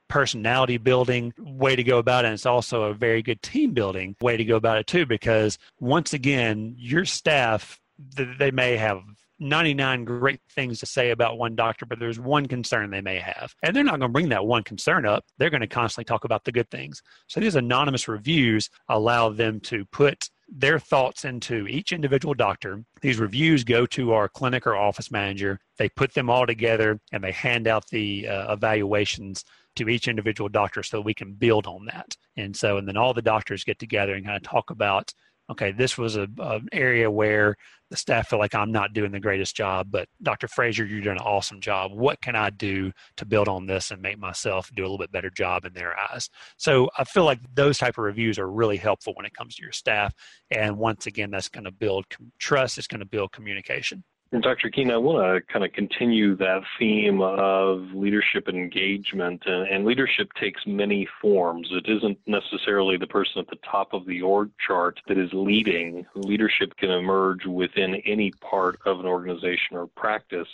[0.10, 2.30] personality building way to go about it.
[2.30, 5.58] And it's also a very good team building way to go about it too, because
[5.80, 7.80] once again, your staff,
[8.18, 9.00] they may have
[9.40, 13.56] 99 great things to say about one doctor, but there's one concern they may have.
[13.64, 15.26] And they're not going to bring that one concern up.
[15.38, 17.02] They're going to constantly talk about the good things.
[17.28, 22.84] So these anonymous reviews allow them to put their thoughts into each individual doctor.
[23.02, 25.60] These reviews go to our clinic or office manager.
[25.78, 29.46] They put them all together and they hand out the uh, evaluations
[29.78, 32.16] to each individual doctor so we can build on that.
[32.36, 35.14] And so, and then all the doctors get together and kind of talk about
[35.52, 37.56] okay, this was a, an area where
[37.90, 40.48] the staff feel like I'm not doing the greatest job, but Dr.
[40.48, 41.92] Frazier, you're doing an awesome job.
[41.92, 45.12] What can I do to build on this and make myself do a little bit
[45.12, 46.30] better job in their eyes?
[46.56, 49.62] So I feel like those type of reviews are really helpful when it comes to
[49.62, 50.14] your staff.
[50.50, 52.06] And once again, that's going to build
[52.40, 52.78] trust.
[52.78, 54.06] It's going to build communication.
[54.34, 54.70] And Dr.
[54.70, 59.44] Keene, I want to kind of continue that theme of leadership engagement.
[59.46, 61.68] And, and, leadership takes many forms.
[61.70, 66.06] It isn't necessarily the person at the top of the org chart that is leading.
[66.16, 70.48] Leadership can emerge within any part of an organization or practice.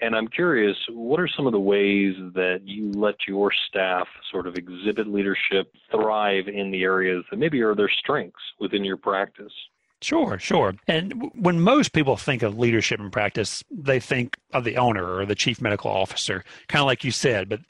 [0.00, 4.46] And I'm curious, what are some of the ways that you let your staff sort
[4.46, 9.52] of exhibit leadership, thrive in the areas that maybe are their strengths within your practice?
[10.00, 10.74] Sure, sure.
[10.86, 15.26] And when most people think of leadership in practice, they think of the owner or
[15.26, 17.48] the chief medical officer, kind of like you said.
[17.48, 17.60] But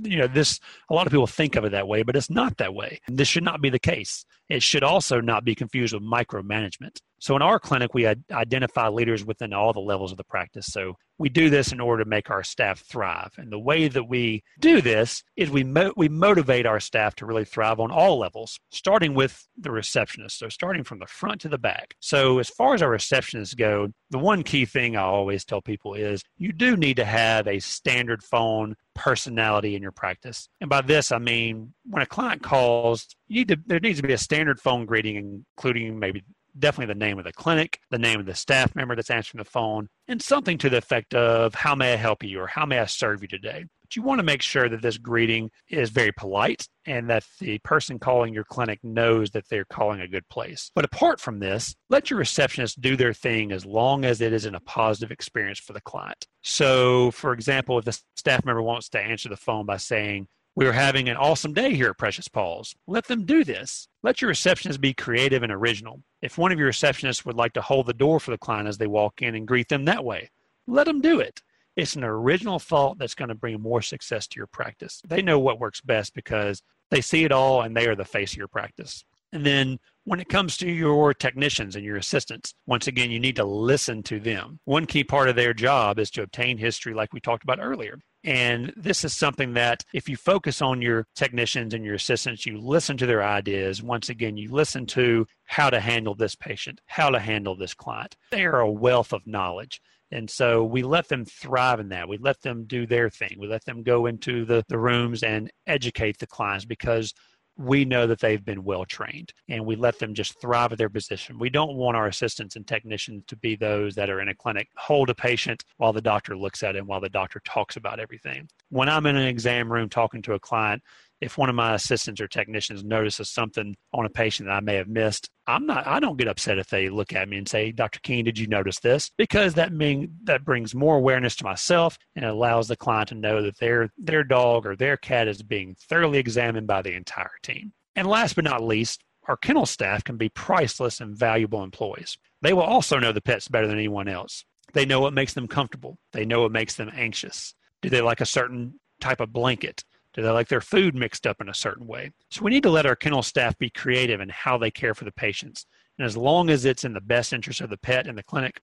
[0.00, 2.56] you know, this a lot of people think of it that way, but it's not
[2.56, 3.00] that way.
[3.06, 4.24] This should not be the case.
[4.48, 6.98] It should also not be confused with micromanagement.
[7.20, 10.66] So in our clinic, we identify leaders within all the levels of the practice.
[10.66, 13.32] So we do this in order to make our staff thrive.
[13.36, 17.26] And the way that we do this is we mo- we motivate our staff to
[17.26, 20.38] really thrive on all levels, starting with the receptionist.
[20.38, 21.94] So starting from the front to the back.
[21.98, 25.94] So as far as our receptionists go, the one key thing I always tell people
[25.94, 30.48] is you do need to have a standard phone personality in your practice.
[30.60, 34.06] And by this I mean when a client calls, you need to there needs to
[34.06, 36.22] be a standard phone greeting including maybe
[36.58, 39.48] definitely the name of the clinic, the name of the staff member that's answering the
[39.48, 42.40] phone, and something to the effect of, How may I help you?
[42.40, 43.66] or How may I serve you today?
[43.88, 47.58] But you want to make sure that this greeting is very polite and that the
[47.60, 50.70] person calling your clinic knows that they're calling a good place.
[50.74, 54.54] But apart from this, let your receptionist do their thing as long as it isn't
[54.54, 56.26] a positive experience for the client.
[56.42, 60.66] So, for example, if the staff member wants to answer the phone by saying, we
[60.66, 62.74] are having an awesome day here at Precious Paws.
[62.86, 63.88] Let them do this.
[64.02, 66.02] Let your receptionist be creative and original.
[66.20, 68.76] If one of your receptionists would like to hold the door for the client as
[68.76, 70.30] they walk in and greet them that way,
[70.66, 71.40] let them do it.
[71.78, 75.00] It's an original thought that's going to bring more success to your practice.
[75.06, 76.60] They know what works best because
[76.90, 79.04] they see it all and they are the face of your practice.
[79.32, 83.36] And then when it comes to your technicians and your assistants, once again, you need
[83.36, 84.58] to listen to them.
[84.64, 88.00] One key part of their job is to obtain history, like we talked about earlier.
[88.24, 92.58] And this is something that if you focus on your technicians and your assistants, you
[92.58, 93.84] listen to their ideas.
[93.84, 98.16] Once again, you listen to how to handle this patient, how to handle this client.
[98.32, 99.80] They are a wealth of knowledge.
[100.10, 102.08] And so we let them thrive in that.
[102.08, 103.36] We let them do their thing.
[103.38, 107.12] We let them go into the, the rooms and educate the clients because
[107.58, 110.88] we know that they've been well trained and we let them just thrive at their
[110.88, 111.40] position.
[111.40, 114.68] We don't want our assistants and technicians to be those that are in a clinic,
[114.76, 118.48] hold a patient while the doctor looks at him, while the doctor talks about everything.
[118.70, 120.82] When I'm in an exam room talking to a client,
[121.20, 124.76] if one of my assistants or technicians notices something on a patient that I may
[124.76, 127.72] have missed, I'm not I don't get upset if they look at me and say,
[127.72, 128.00] Dr.
[128.00, 129.10] Keene, did you notice this?
[129.16, 133.42] Because that mean that brings more awareness to myself and allows the client to know
[133.42, 137.72] that their their dog or their cat is being thoroughly examined by the entire team.
[137.96, 142.16] And last but not least, our kennel staff can be priceless and valuable employees.
[142.42, 144.44] They will also know the pets better than anyone else.
[144.72, 145.98] They know what makes them comfortable.
[146.12, 147.54] They know what makes them anxious.
[147.82, 149.84] Do they like a certain type of blanket?
[150.18, 152.10] Do they like their food mixed up in a certain way?
[152.32, 155.04] So we need to let our kennel staff be creative in how they care for
[155.04, 155.64] the patients.
[155.96, 158.60] And as long as it's in the best interest of the pet and the clinic,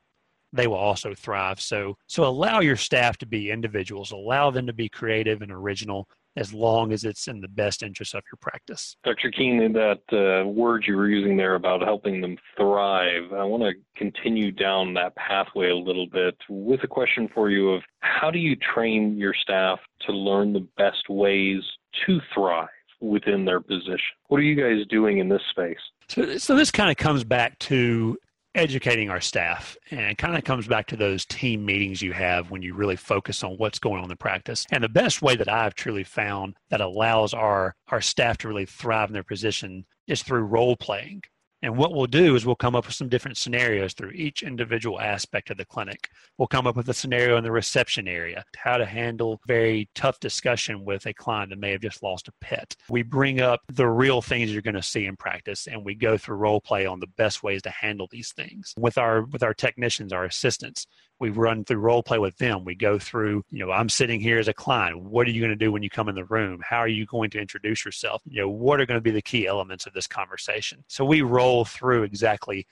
[0.52, 1.62] they will also thrive.
[1.62, 4.12] So, so allow your staff to be individuals.
[4.12, 8.14] Allow them to be creative and original as long as it's in the best interest
[8.14, 8.98] of your practice.
[9.04, 9.32] Dr.
[9.32, 13.74] Keene, that uh, word you were using there about helping them thrive, I want to
[13.96, 18.40] continue down that pathway a little bit with a question for you of how do
[18.40, 21.62] you train your staff to learn the best ways
[22.06, 22.68] to thrive
[23.02, 24.00] within their position?
[24.28, 25.78] What are you guys doing in this space?
[26.08, 28.18] So, so this kind of comes back to
[28.56, 32.62] educating our staff and kind of comes back to those team meetings you have when
[32.62, 34.66] you really focus on what's going on in the practice.
[34.72, 38.66] And the best way that i've truly found that allows our our staff to really
[38.66, 41.22] thrive in their position is through role playing
[41.62, 45.00] and what we'll do is we'll come up with some different scenarios through each individual
[45.00, 46.10] aspect of the clinic.
[46.38, 50.20] We'll come up with a scenario in the reception area, how to handle very tough
[50.20, 52.76] discussion with a client that may have just lost a pet.
[52.90, 56.18] We bring up the real things you're going to see in practice and we go
[56.18, 58.74] through role play on the best ways to handle these things.
[58.78, 60.88] With our with our technicians, our assistants,
[61.20, 62.66] we run through role play with them.
[62.66, 65.02] We go through, you know, I'm sitting here as a client.
[65.02, 66.62] What are you going to do when you come in the room?
[66.68, 68.22] How are you going to introduce yourself?
[68.26, 70.84] You know, what are going to be the key elements of this conversation?
[70.88, 72.68] So we roll through exactly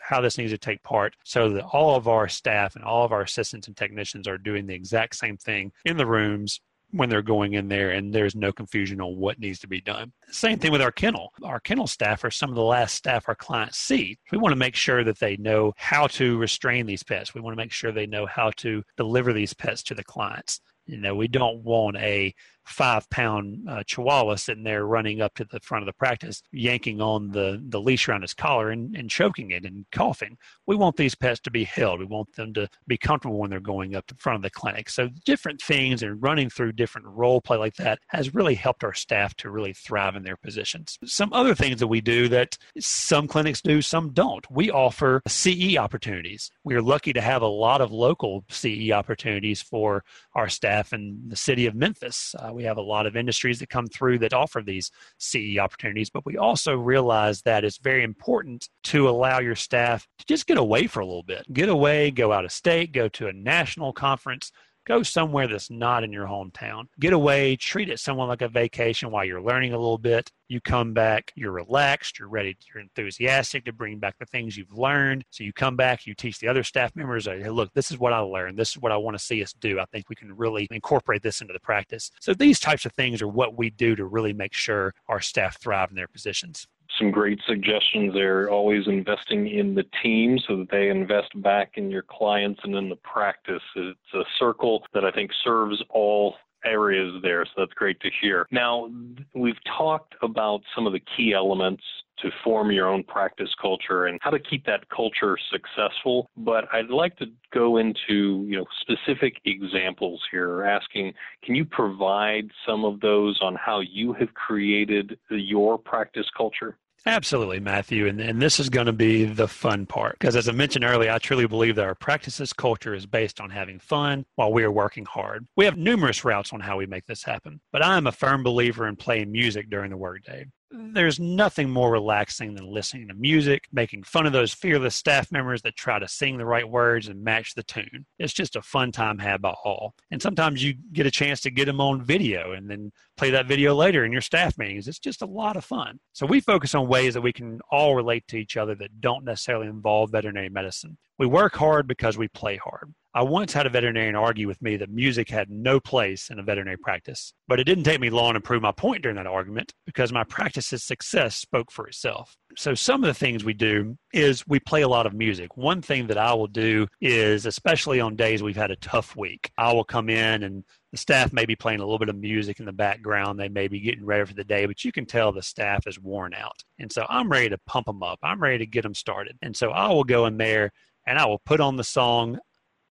[0.00, 3.12] how this needs to take part so that all of our staff and all of
[3.12, 6.60] our assistants and technicians are doing the exact same thing in the rooms
[6.92, 10.12] when they're going in there and there's no confusion on what needs to be done.
[10.30, 11.32] Same thing with our kennel.
[11.42, 14.18] Our kennel staff are some of the last staff our clients see.
[14.30, 17.34] We want to make sure that they know how to restrain these pets.
[17.34, 20.60] We want to make sure they know how to deliver these pets to the clients.
[20.86, 25.44] You know, we don't want a five pound uh, chihuahua sitting there running up to
[25.44, 29.10] the front of the practice, yanking on the, the leash around his collar and, and
[29.10, 30.36] choking it and coughing.
[30.66, 32.00] We want these pets to be held.
[32.00, 34.50] We want them to be comfortable when they're going up to the front of the
[34.50, 34.88] clinic.
[34.88, 38.94] So different things and running through different role play like that has really helped our
[38.94, 40.98] staff to really thrive in their positions.
[41.04, 44.48] Some other things that we do that some clinics do, some don't.
[44.50, 46.50] We offer CE opportunities.
[46.64, 51.22] We are lucky to have a lot of local CE opportunities for our staff in
[51.28, 52.34] the city of Memphis.
[52.38, 56.10] Uh, we have a lot of industries that come through that offer these CE opportunities,
[56.10, 60.58] but we also realize that it's very important to allow your staff to just get
[60.58, 61.44] away for a little bit.
[61.52, 64.52] Get away, go out of state, go to a national conference,
[64.84, 66.86] Go somewhere that's not in your hometown.
[66.98, 70.32] Get away, treat it somewhat like a vacation while you're learning a little bit.
[70.48, 74.76] You come back, you're relaxed, you're ready, you're enthusiastic to bring back the things you've
[74.76, 75.24] learned.
[75.30, 77.98] So you come back, you teach the other staff members, uh, hey, look, this is
[77.98, 78.58] what I learned.
[78.58, 79.78] This is what I want to see us do.
[79.78, 82.10] I think we can really incorporate this into the practice.
[82.20, 85.60] So these types of things are what we do to really make sure our staff
[85.60, 86.66] thrive in their positions
[86.98, 88.50] some great suggestions there.
[88.50, 92.88] Always investing in the team so that they invest back in your clients and in
[92.88, 93.62] the practice.
[93.76, 97.44] It's a circle that I think serves all areas there.
[97.44, 98.46] So that's great to hear.
[98.50, 98.90] Now,
[99.34, 101.82] we've talked about some of the key elements
[102.18, 106.28] to form your own practice culture and how to keep that culture successful.
[106.36, 112.50] But I'd like to go into, you know, specific examples here, asking, can you provide
[112.66, 116.78] some of those on how you have created your practice culture?
[117.04, 118.06] Absolutely, Matthew.
[118.06, 120.18] And, and this is going to be the fun part.
[120.18, 123.50] Because as I mentioned earlier, I truly believe that our practices culture is based on
[123.50, 125.46] having fun while we are working hard.
[125.56, 127.60] We have numerous routes on how we make this happen.
[127.72, 131.90] But I am a firm believer in playing music during the workday there's nothing more
[131.90, 136.08] relaxing than listening to music, making fun of those fearless staff members that try to
[136.08, 138.06] sing the right words and match the tune.
[138.18, 139.94] It's just a fun time had by all.
[140.10, 143.46] And sometimes you get a chance to get them on video and then play that
[143.46, 144.88] video later in your staff meetings.
[144.88, 146.00] It's just a lot of fun.
[146.12, 149.24] So we focus on ways that we can all relate to each other that don't
[149.24, 150.96] necessarily involve veterinary medicine.
[151.18, 152.94] We work hard because we play hard.
[153.14, 156.42] I once had a veterinarian argue with me that music had no place in a
[156.42, 159.74] veterinary practice, but it didn't take me long to prove my point during that argument
[159.84, 162.34] because my practice's success spoke for itself.
[162.56, 165.56] So, some of the things we do is we play a lot of music.
[165.58, 169.50] One thing that I will do is, especially on days we've had a tough week,
[169.58, 172.60] I will come in and the staff may be playing a little bit of music
[172.60, 173.38] in the background.
[173.38, 175.98] They may be getting ready for the day, but you can tell the staff is
[175.98, 176.62] worn out.
[176.78, 178.18] And so I'm ready to pump them up.
[178.22, 179.36] I'm ready to get them started.
[179.42, 180.70] And so I will go in there
[181.06, 182.38] and I will put on the song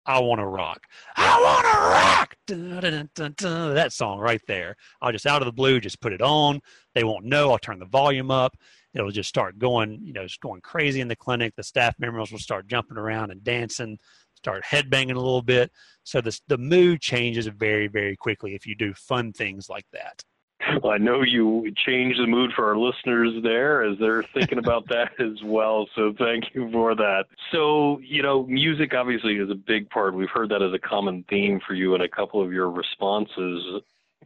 [0.07, 0.81] I want to rock.
[1.17, 2.37] I want to rock.
[2.47, 4.77] Dun, dun, dun, that song right there.
[5.01, 6.61] I'll just out of the blue just put it on.
[6.95, 7.51] They won't know.
[7.51, 8.57] I'll turn the volume up.
[8.95, 11.55] It'll just start going, you know, just going crazy in the clinic.
[11.57, 13.99] The staff members will start jumping around and dancing,
[14.35, 15.71] start headbanging a little bit.
[16.03, 20.23] So the the mood changes very, very quickly if you do fun things like that.
[20.83, 24.89] Well, I know you changed the mood for our listeners there as they're thinking about
[24.89, 25.89] that as well.
[25.95, 27.25] So thank you for that.
[27.53, 30.15] So, you know, music obviously is a big part.
[30.15, 33.83] We've heard that as a common theme for you in a couple of your responses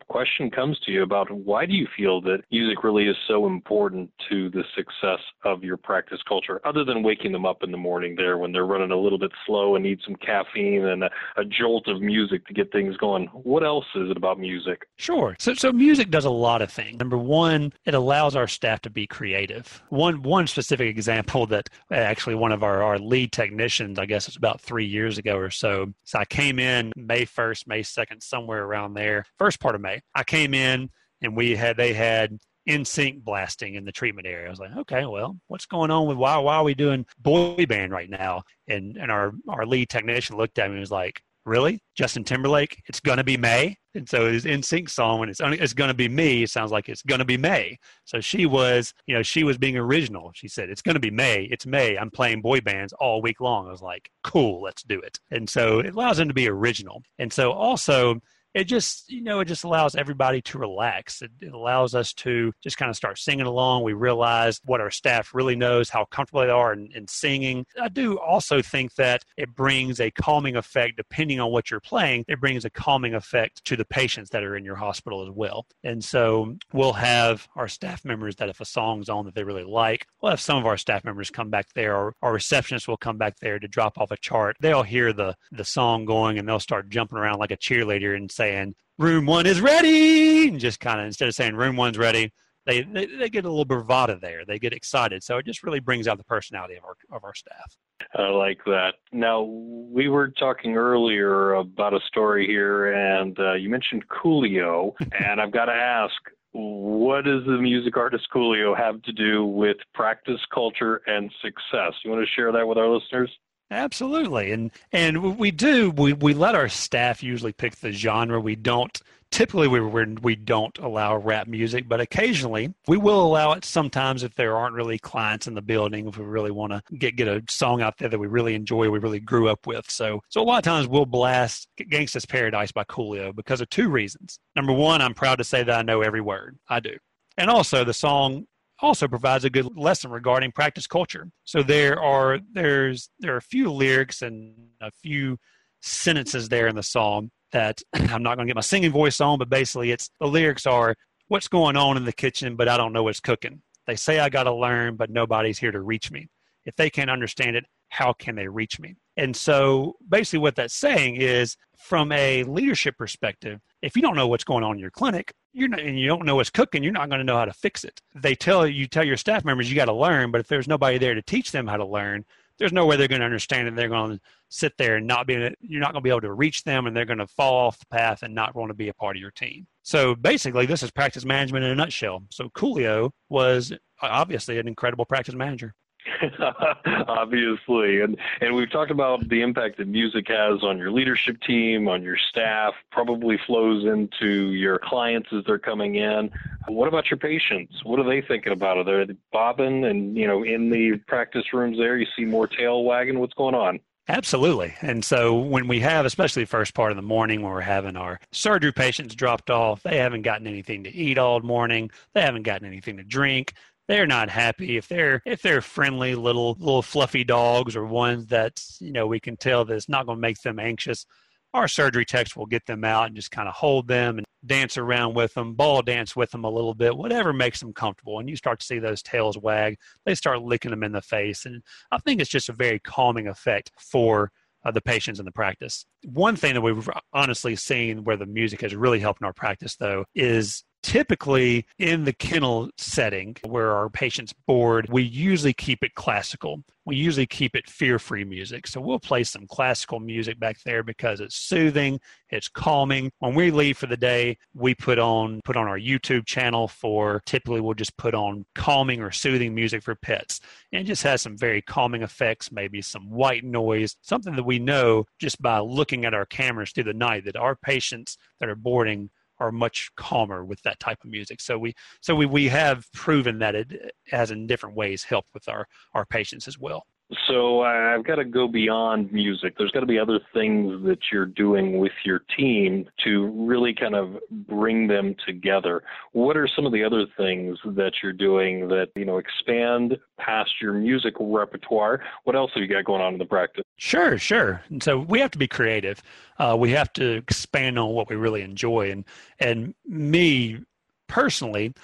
[0.09, 4.11] question comes to you about why do you feel that music really is so important
[4.29, 8.15] to the success of your practice culture, other than waking them up in the morning
[8.17, 11.45] there when they're running a little bit slow and need some caffeine and a, a
[11.45, 13.27] jolt of music to get things going?
[13.29, 14.87] What else is it about music?
[14.97, 15.37] Sure.
[15.39, 16.99] So, so music does a lot of things.
[16.99, 19.83] Number one, it allows our staff to be creative.
[19.89, 24.29] One one specific example that uh, actually one of our, our lead technicians, I guess
[24.29, 25.93] it's about three years ago or so.
[26.05, 30.25] So I came in May 1st, May 2nd, somewhere around there, first part of I
[30.25, 30.91] came in
[31.23, 34.47] and we had they had NSYNC blasting in the treatment area.
[34.47, 37.67] I was like, okay, well, what's going on with why why are we doing boy
[37.67, 38.43] band right now?
[38.69, 42.83] And and our our lead technician looked at me and was like, really, Justin Timberlake?
[42.87, 43.77] It's gonna be May.
[43.95, 46.43] And so his NSYNC song when it's only, it's gonna be me.
[46.43, 47.79] It sounds like it's gonna be May.
[48.05, 50.33] So she was, you know, she was being original.
[50.35, 51.45] She said, it's gonna be May.
[51.51, 51.97] It's May.
[51.97, 53.69] I'm playing boy bands all week long.
[53.69, 55.21] I was like, cool, let's do it.
[55.31, 57.03] And so it allows them to be original.
[57.19, 58.21] And so also
[58.55, 61.23] it just you know it just allows everybody to relax.
[61.23, 63.83] It, it, allows us to just kind of start singing along.
[63.83, 67.65] We realize what our staff really knows how comfortable they are in, in, singing.
[67.81, 72.25] I do also think that it brings a calming effect depending on what you're playing
[72.29, 75.67] it brings a calming effect to the patients that are in your hospital as well.
[75.83, 79.65] And so we'll have our staff members that if a song's on that they really
[79.65, 81.97] like we'll have some of our staff members come back there.
[81.97, 84.57] Or our receptionists will come back there to drop off a chart.
[84.61, 88.31] They'll hear the the song going and they'll start jumping around like a cheerleader and
[88.31, 91.99] say saying room one is ready and just kind of instead of saying room one's
[91.99, 92.31] ready
[92.67, 94.47] they, they, they get a little bravado there.
[94.47, 95.23] They get excited.
[95.23, 97.77] So it just really brings out the personality of our of our staff.
[98.17, 98.95] I like that.
[99.13, 105.41] Now we were talking earlier about a story here and uh, you mentioned coolio and
[105.41, 106.15] i've got to ask
[106.53, 111.93] what does the music artist coolio have to do with practice culture and success?
[112.05, 113.29] You want to share that with our listeners
[113.71, 114.53] Absolutely.
[114.53, 118.41] And and we do we, we let our staff usually pick the genre.
[118.41, 119.01] We don't
[119.31, 124.35] typically we we don't allow rap music, but occasionally we will allow it sometimes if
[124.35, 127.43] there aren't really clients in the building if we really want to get get a
[127.49, 129.91] song out there that we really enjoy, we really grew up with.
[129.91, 133.89] So so a lot of times we'll blast Gangsta's Paradise by Coolio because of two
[133.89, 134.39] reasons.
[134.55, 136.59] Number one, I'm proud to say that I know every word.
[136.69, 136.97] I do.
[137.37, 138.47] And also the song
[138.85, 141.31] also provides a good lesson regarding practice culture.
[141.45, 145.39] So there are there's there are a few lyrics and a few
[145.81, 149.39] sentences there in the psalm that I'm not going to get my singing voice on,
[149.39, 150.95] but basically it's the lyrics are
[151.29, 153.63] what's going on in the kitchen, but I don't know what's cooking.
[153.87, 156.29] They say I got to learn, but nobody's here to reach me.
[156.65, 158.97] If they can't understand it, how can they reach me?
[159.17, 164.27] And so basically, what that's saying is from a leadership perspective, if you don't know
[164.27, 166.93] what's going on in your clinic, you're not, and you don't know what's cooking, you're
[166.93, 168.01] not going to know how to fix it.
[168.15, 170.99] They tell you tell your staff members you got to learn, but if there's nobody
[170.99, 172.25] there to teach them how to learn,
[172.59, 173.75] there's no way they're going to understand it.
[173.75, 176.33] They're going to sit there and not be you're not going to be able to
[176.33, 178.89] reach them, and they're going to fall off the path and not want to be
[178.89, 179.67] a part of your team.
[179.83, 182.23] So basically, this is practice management in a nutshell.
[182.31, 185.75] So Coolio was obviously an incredible practice manager.
[187.09, 191.89] Obviously, and and we've talked about the impact that music has on your leadership team,
[191.89, 192.75] on your staff.
[192.91, 196.31] Probably flows into your clients as they're coming in.
[196.69, 197.83] What about your patients?
[197.85, 198.79] What are they thinking about?
[198.79, 201.97] Are they bobbing and you know in the practice rooms there?
[201.97, 203.19] You see more tail wagging.
[203.19, 203.81] What's going on?
[204.07, 204.75] Absolutely.
[204.83, 207.97] And so when we have, especially the first part of the morning when we're having
[207.97, 211.91] our surgery patients dropped off, they haven't gotten anything to eat all morning.
[212.13, 213.55] They haven't gotten anything to drink
[213.89, 214.77] they're not happy.
[214.77, 219.21] If they're if they're friendly little little fluffy dogs or ones that you know we
[219.21, 221.07] can tell that it's not going to make them anxious
[221.55, 224.77] our surgery techs will get them out and just kind of hold them and dance
[224.77, 228.19] around with them ball dance with them a little bit whatever makes them comfortable.
[228.19, 229.79] And you start to see those tails wag.
[230.05, 231.47] They start licking them in the face.
[231.47, 234.31] And i think it's just a very calming effect for
[234.65, 235.87] uh, the patients in the practice.
[236.05, 239.77] One thing that we've honestly seen where the music has really helped in our practice,
[239.77, 245.95] though, is typically in the kennel setting where our patients board, we usually keep it
[245.95, 246.63] classical.
[246.85, 248.67] We usually keep it fear free music.
[248.67, 253.11] So we'll play some classical music back there because it's soothing, it's calming.
[253.21, 257.23] When we leave for the day, we put on put on our YouTube channel for
[257.25, 260.43] typically we'll just put on calming or soothing music for pets.
[260.71, 265.07] And just has some very calming effects, maybe some white noise, something that we know
[265.19, 269.09] just by looking at our cameras through the night that our patients that are boarding
[269.45, 271.41] are much calmer with that type of music.
[271.41, 275.49] So we so we, we have proven that it has in different ways helped with
[275.49, 276.87] our our patients as well.
[277.29, 279.55] So I've got to go beyond music.
[279.59, 283.95] There's got to be other things that you're doing with your team to really kind
[283.95, 285.83] of bring them together.
[286.13, 290.51] What are some of the other things that you're doing that, you know, expand past
[290.63, 292.03] your music repertoire?
[292.25, 293.65] What else have you got going on in the practice?
[293.77, 294.63] Sure, sure.
[294.71, 296.03] And so we have to be creative.
[296.39, 298.91] Uh, we have to expand on what we really enjoy.
[298.91, 299.05] And
[299.39, 300.61] and me
[301.07, 301.75] personally,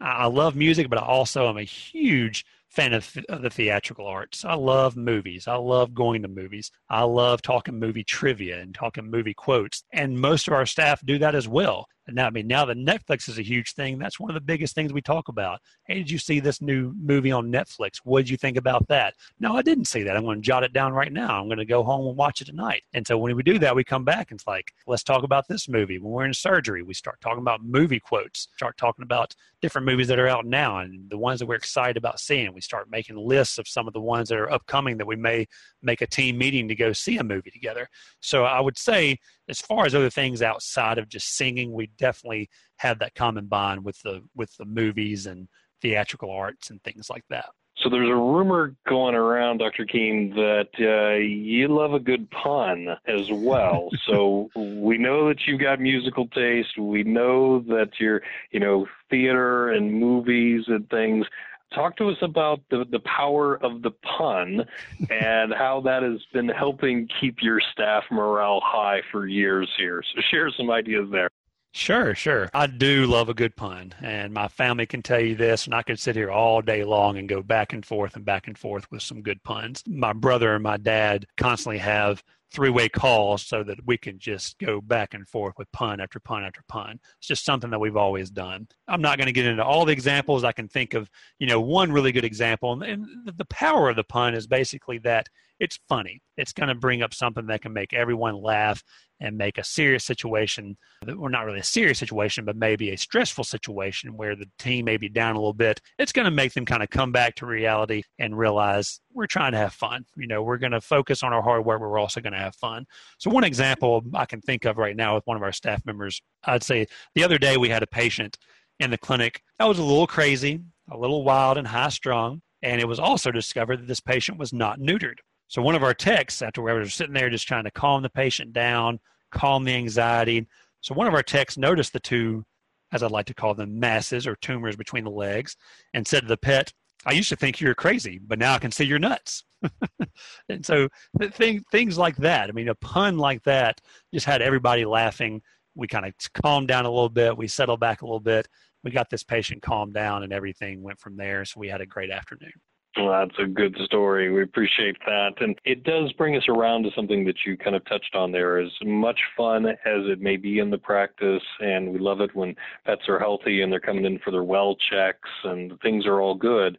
[0.00, 4.44] I love music, but I also am a huge fan of, of the theatrical arts.
[4.44, 5.48] I love movies.
[5.48, 6.70] I love going to movies.
[6.88, 9.84] I love talking movie trivia and talking movie quotes.
[9.92, 11.86] And most of our staff do that as well.
[12.10, 14.74] Now, I mean, now that Netflix is a huge thing, that's one of the biggest
[14.74, 15.60] things we talk about.
[15.84, 17.98] Hey, did you see this new movie on Netflix?
[18.04, 19.14] What did you think about that?
[19.40, 20.16] No, I didn't see that.
[20.16, 21.38] I'm going to jot it down right now.
[21.38, 22.82] I'm going to go home and watch it tonight.
[22.94, 25.48] And so when we do that, we come back and it's like, let's talk about
[25.48, 25.98] this movie.
[25.98, 30.08] When we're in surgery, we start talking about movie quotes, start talking about different movies
[30.08, 32.52] that are out now and the ones that we're excited about seeing.
[32.54, 35.46] We start making lists of some of the ones that are upcoming that we may
[35.82, 37.88] make a team meeting to go see a movie together.
[38.20, 42.48] So I would say, as far as other things outside of just singing, we definitely
[42.76, 45.48] have that common bond with the with the movies and
[45.82, 47.46] theatrical arts and things like that.
[47.82, 49.84] So there's a rumor going around, Dr.
[49.84, 53.88] Keene, that uh, you love a good pun as well.
[54.06, 56.76] so we know that you've got musical taste.
[56.76, 61.24] We know that you're, you know, theater and movies and things.
[61.72, 64.64] Talk to us about the, the power of the pun
[65.10, 70.02] and how that has been helping keep your staff morale high for years here.
[70.14, 71.30] So share some ideas there.
[71.78, 72.50] Sure, sure.
[72.52, 75.82] I do love a good pun, and my family can tell you this, and I
[75.84, 78.90] could sit here all day long and go back and forth and back and forth
[78.90, 79.84] with some good puns.
[79.86, 84.58] My brother and my dad constantly have three way calls so that we can just
[84.58, 86.98] go back and forth with pun after pun after pun.
[87.18, 88.66] It's just something that we've always done.
[88.88, 90.42] I'm not going to get into all the examples.
[90.42, 91.08] I can think of,
[91.38, 92.82] you know, one really good example.
[92.82, 95.28] And the power of the pun is basically that
[95.60, 96.20] it's funny.
[96.36, 98.82] It's going to bring up something that can make everyone laugh
[99.20, 100.76] and make a serious situation,
[101.18, 104.96] or not really a serious situation, but maybe a stressful situation where the team may
[104.96, 105.80] be down a little bit.
[105.98, 109.52] It's going to make them kind of come back to reality and realize we're trying
[109.52, 110.04] to have fun.
[110.16, 112.38] You know, we're going to focus on our hard work, but we're also going to
[112.38, 112.86] have fun.
[113.18, 116.22] So, one example I can think of right now with one of our staff members,
[116.44, 118.38] I'd say the other day we had a patient
[118.78, 122.42] in the clinic that was a little crazy, a little wild and high strung.
[122.62, 125.18] And it was also discovered that this patient was not neutered.
[125.48, 128.10] So one of our techs, after we were sitting there just trying to calm the
[128.10, 129.00] patient down,
[129.32, 130.46] calm the anxiety.
[130.82, 132.44] So one of our techs noticed the two,
[132.92, 135.56] as I'd like to call them, masses or tumors between the legs,
[135.94, 136.72] and said to the pet,
[137.06, 139.44] I used to think you were crazy, but now I can see you're nuts.
[140.48, 140.88] and so
[141.32, 142.50] thing, things like that.
[142.50, 143.80] I mean, a pun like that
[144.12, 145.40] just had everybody laughing.
[145.74, 147.36] We kind of calmed down a little bit.
[147.36, 148.48] We settled back a little bit.
[148.84, 151.44] We got this patient calmed down, and everything went from there.
[151.44, 152.52] So we had a great afternoon.
[152.96, 154.30] Well, that's a good story.
[154.32, 155.34] We appreciate that.
[155.40, 158.58] And it does bring us around to something that you kind of touched on there.
[158.58, 162.56] As much fun as it may be in the practice, and we love it when
[162.86, 166.34] pets are healthy and they're coming in for their well checks and things are all
[166.34, 166.76] good.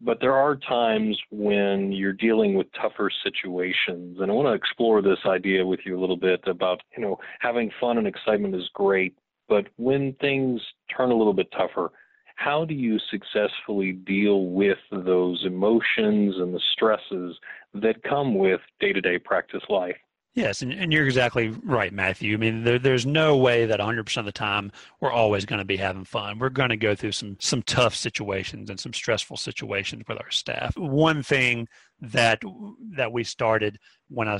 [0.00, 4.18] But there are times when you're dealing with tougher situations.
[4.20, 7.18] And I want to explore this idea with you a little bit about, you know,
[7.40, 9.16] having fun and excitement is great.
[9.48, 10.60] But when things
[10.94, 11.92] turn a little bit tougher,
[12.36, 17.36] how do you successfully deal with those emotions and the stresses
[17.74, 19.96] that come with day to day practice life?
[20.36, 22.34] Yes, and, and you're exactly right, Matthew.
[22.34, 24.70] I mean, there, there's no way that 100% of the time
[25.00, 26.38] we're always going to be having fun.
[26.38, 30.30] We're going to go through some some tough situations and some stressful situations with our
[30.30, 30.76] staff.
[30.76, 31.68] One thing
[32.02, 32.42] that
[32.96, 33.78] that we started
[34.08, 34.38] when I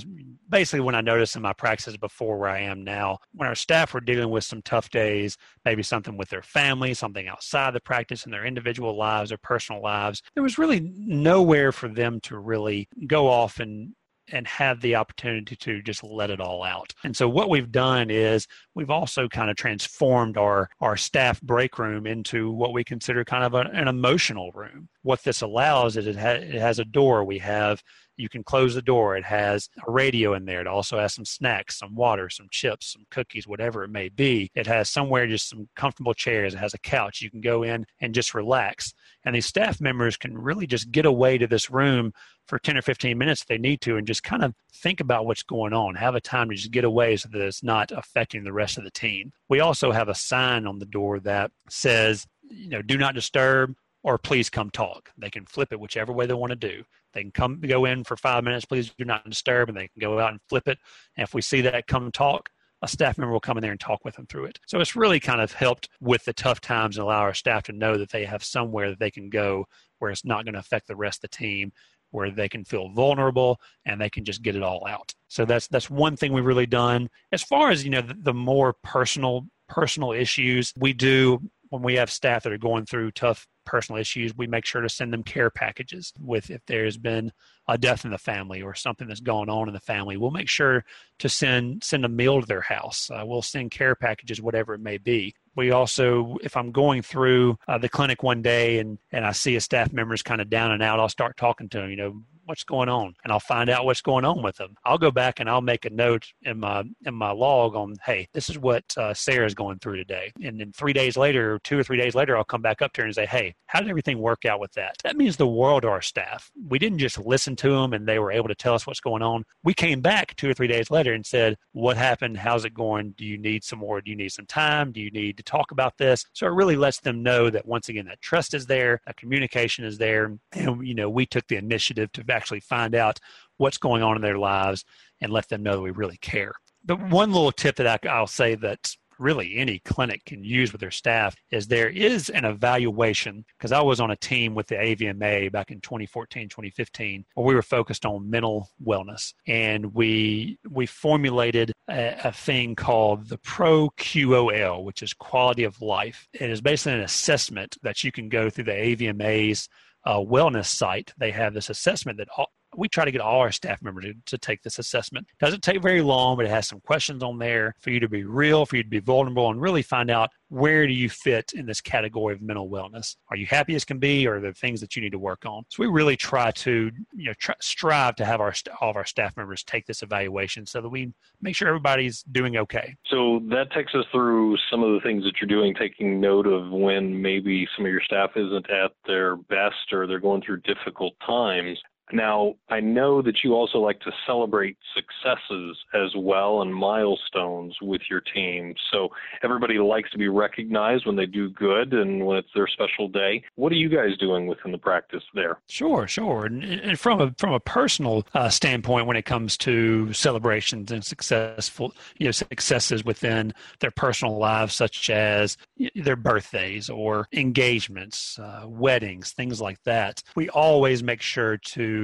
[0.50, 3.94] basically when I noticed in my practices before where I am now, when our staff
[3.94, 8.26] were dealing with some tough days, maybe something with their family, something outside the practice
[8.26, 12.86] in their individual lives or personal lives, there was really nowhere for them to really
[13.06, 13.94] go off and
[14.32, 16.92] and have the opportunity to just let it all out.
[17.04, 21.78] And so what we've done is we've also kind of transformed our our staff break
[21.78, 24.88] room into what we consider kind of a, an emotional room.
[25.02, 27.24] What this allows is it, ha- it has a door.
[27.24, 27.82] We have
[28.16, 29.16] you can close the door.
[29.16, 30.60] It has a radio in there.
[30.60, 34.50] It also has some snacks, some water, some chips, some cookies, whatever it may be.
[34.54, 36.54] It has somewhere just some comfortable chairs.
[36.54, 37.20] It has a couch.
[37.20, 38.94] You can go in and just relax.
[39.26, 42.12] And these staff members can really just get away to this room
[42.46, 45.26] for 10 or 15 minutes if they need to and just kind of think about
[45.26, 45.96] what's going on.
[45.96, 48.84] Have a time to just get away so that it's not affecting the rest of
[48.84, 49.32] the team.
[49.48, 53.74] We also have a sign on the door that says, you know, do not disturb
[54.04, 55.10] or please come talk.
[55.18, 56.84] They can flip it whichever way they want to do.
[57.12, 60.00] They can come go in for five minutes, please do not disturb, and they can
[60.00, 60.78] go out and flip it.
[61.16, 62.48] And if we see that come talk,
[62.86, 64.60] a staff member will come in there and talk with them through it.
[64.66, 67.72] So it's really kind of helped with the tough times and allow our staff to
[67.72, 69.66] know that they have somewhere that they can go
[69.98, 71.72] where it's not going to affect the rest of the team,
[72.10, 75.12] where they can feel vulnerable and they can just get it all out.
[75.28, 77.08] So that's that's one thing we've really done.
[77.32, 81.40] As far as you know, the, the more personal personal issues we do
[81.70, 84.88] when we have staff that are going through tough personal issues, we make sure to
[84.88, 87.32] send them care packages with if there's been
[87.68, 90.16] a death in the family or something that's going on in the family.
[90.16, 90.84] We'll make sure
[91.18, 93.10] to send send a meal to their house.
[93.10, 95.34] Uh, we'll send care packages, whatever it may be.
[95.56, 99.56] We also, if I'm going through uh, the clinic one day and and I see
[99.56, 101.90] a staff member's kind of down and out, I'll start talking to them.
[101.90, 104.74] You know, what's going on and I'll find out what's going on with them.
[104.84, 108.28] I'll go back and I'll make a note in my in my log on, hey,
[108.32, 110.32] this is what uh, Sarah's going through today.
[110.42, 113.02] And then three days later, two or three days later, I'll come back up to
[113.02, 114.96] her and say, hey, how did everything work out with that?
[115.04, 116.50] That means the world to our staff.
[116.68, 119.22] We didn't just listen to them and they were able to tell us what's going
[119.22, 119.44] on.
[119.64, 122.36] We came back two or three days later and said, what happened?
[122.36, 123.12] How's it going?
[123.16, 124.00] Do you need some more?
[124.00, 124.92] Do you need some time?
[124.92, 126.24] Do you need to talk about this?
[126.32, 129.84] So it really lets them know that once again, that trust is there, that communication
[129.84, 133.18] is there, and you know we took the initiative to actually find out
[133.56, 134.84] what's going on in their lives
[135.20, 136.52] and let them know that we really care.
[136.84, 140.80] The one little tip that I, will say that really any clinic can use with
[140.80, 144.74] their staff is there is an evaluation because I was on a team with the
[144.76, 150.86] AVMA back in 2014 2015 where we were focused on mental wellness and we we
[150.86, 156.60] formulated a, a thing called the Pro QOL which is quality of life it is
[156.60, 159.68] basically an assessment that you can go through the AVMA's
[160.06, 163.52] uh, wellness site, they have this assessment that all, we try to get all our
[163.52, 165.26] staff members to, to take this assessment.
[165.40, 168.24] Doesn't take very long, but it has some questions on there for you to be
[168.24, 171.66] real, for you to be vulnerable, and really find out where do you fit in
[171.66, 173.16] this category of mental wellness.
[173.30, 175.44] Are you happy as can be, or are there things that you need to work
[175.44, 175.64] on?
[175.68, 179.04] So we really try to you know try, strive to have our all of our
[179.04, 182.94] staff members take this evaluation so that we make sure everybody's doing okay.
[183.06, 186.70] So that takes us through some of the things that you're doing, taking note of
[186.70, 191.14] when maybe some of your staff isn't at their best or they're going through difficult
[191.26, 191.78] times.
[192.12, 198.02] Now, I know that you also like to celebrate successes as well and milestones with
[198.08, 198.74] your team.
[198.92, 199.08] So
[199.42, 203.42] everybody likes to be recognized when they do good and when it's their special day.
[203.56, 205.58] What are you guys doing within the practice there?
[205.68, 206.46] Sure, sure.
[206.46, 211.04] And, and from a from a personal uh, standpoint, when it comes to celebrations and
[211.04, 215.56] successful you know successes within their personal lives, such as
[215.94, 221.95] their birthdays or engagements, uh, weddings, things like that, we always make sure to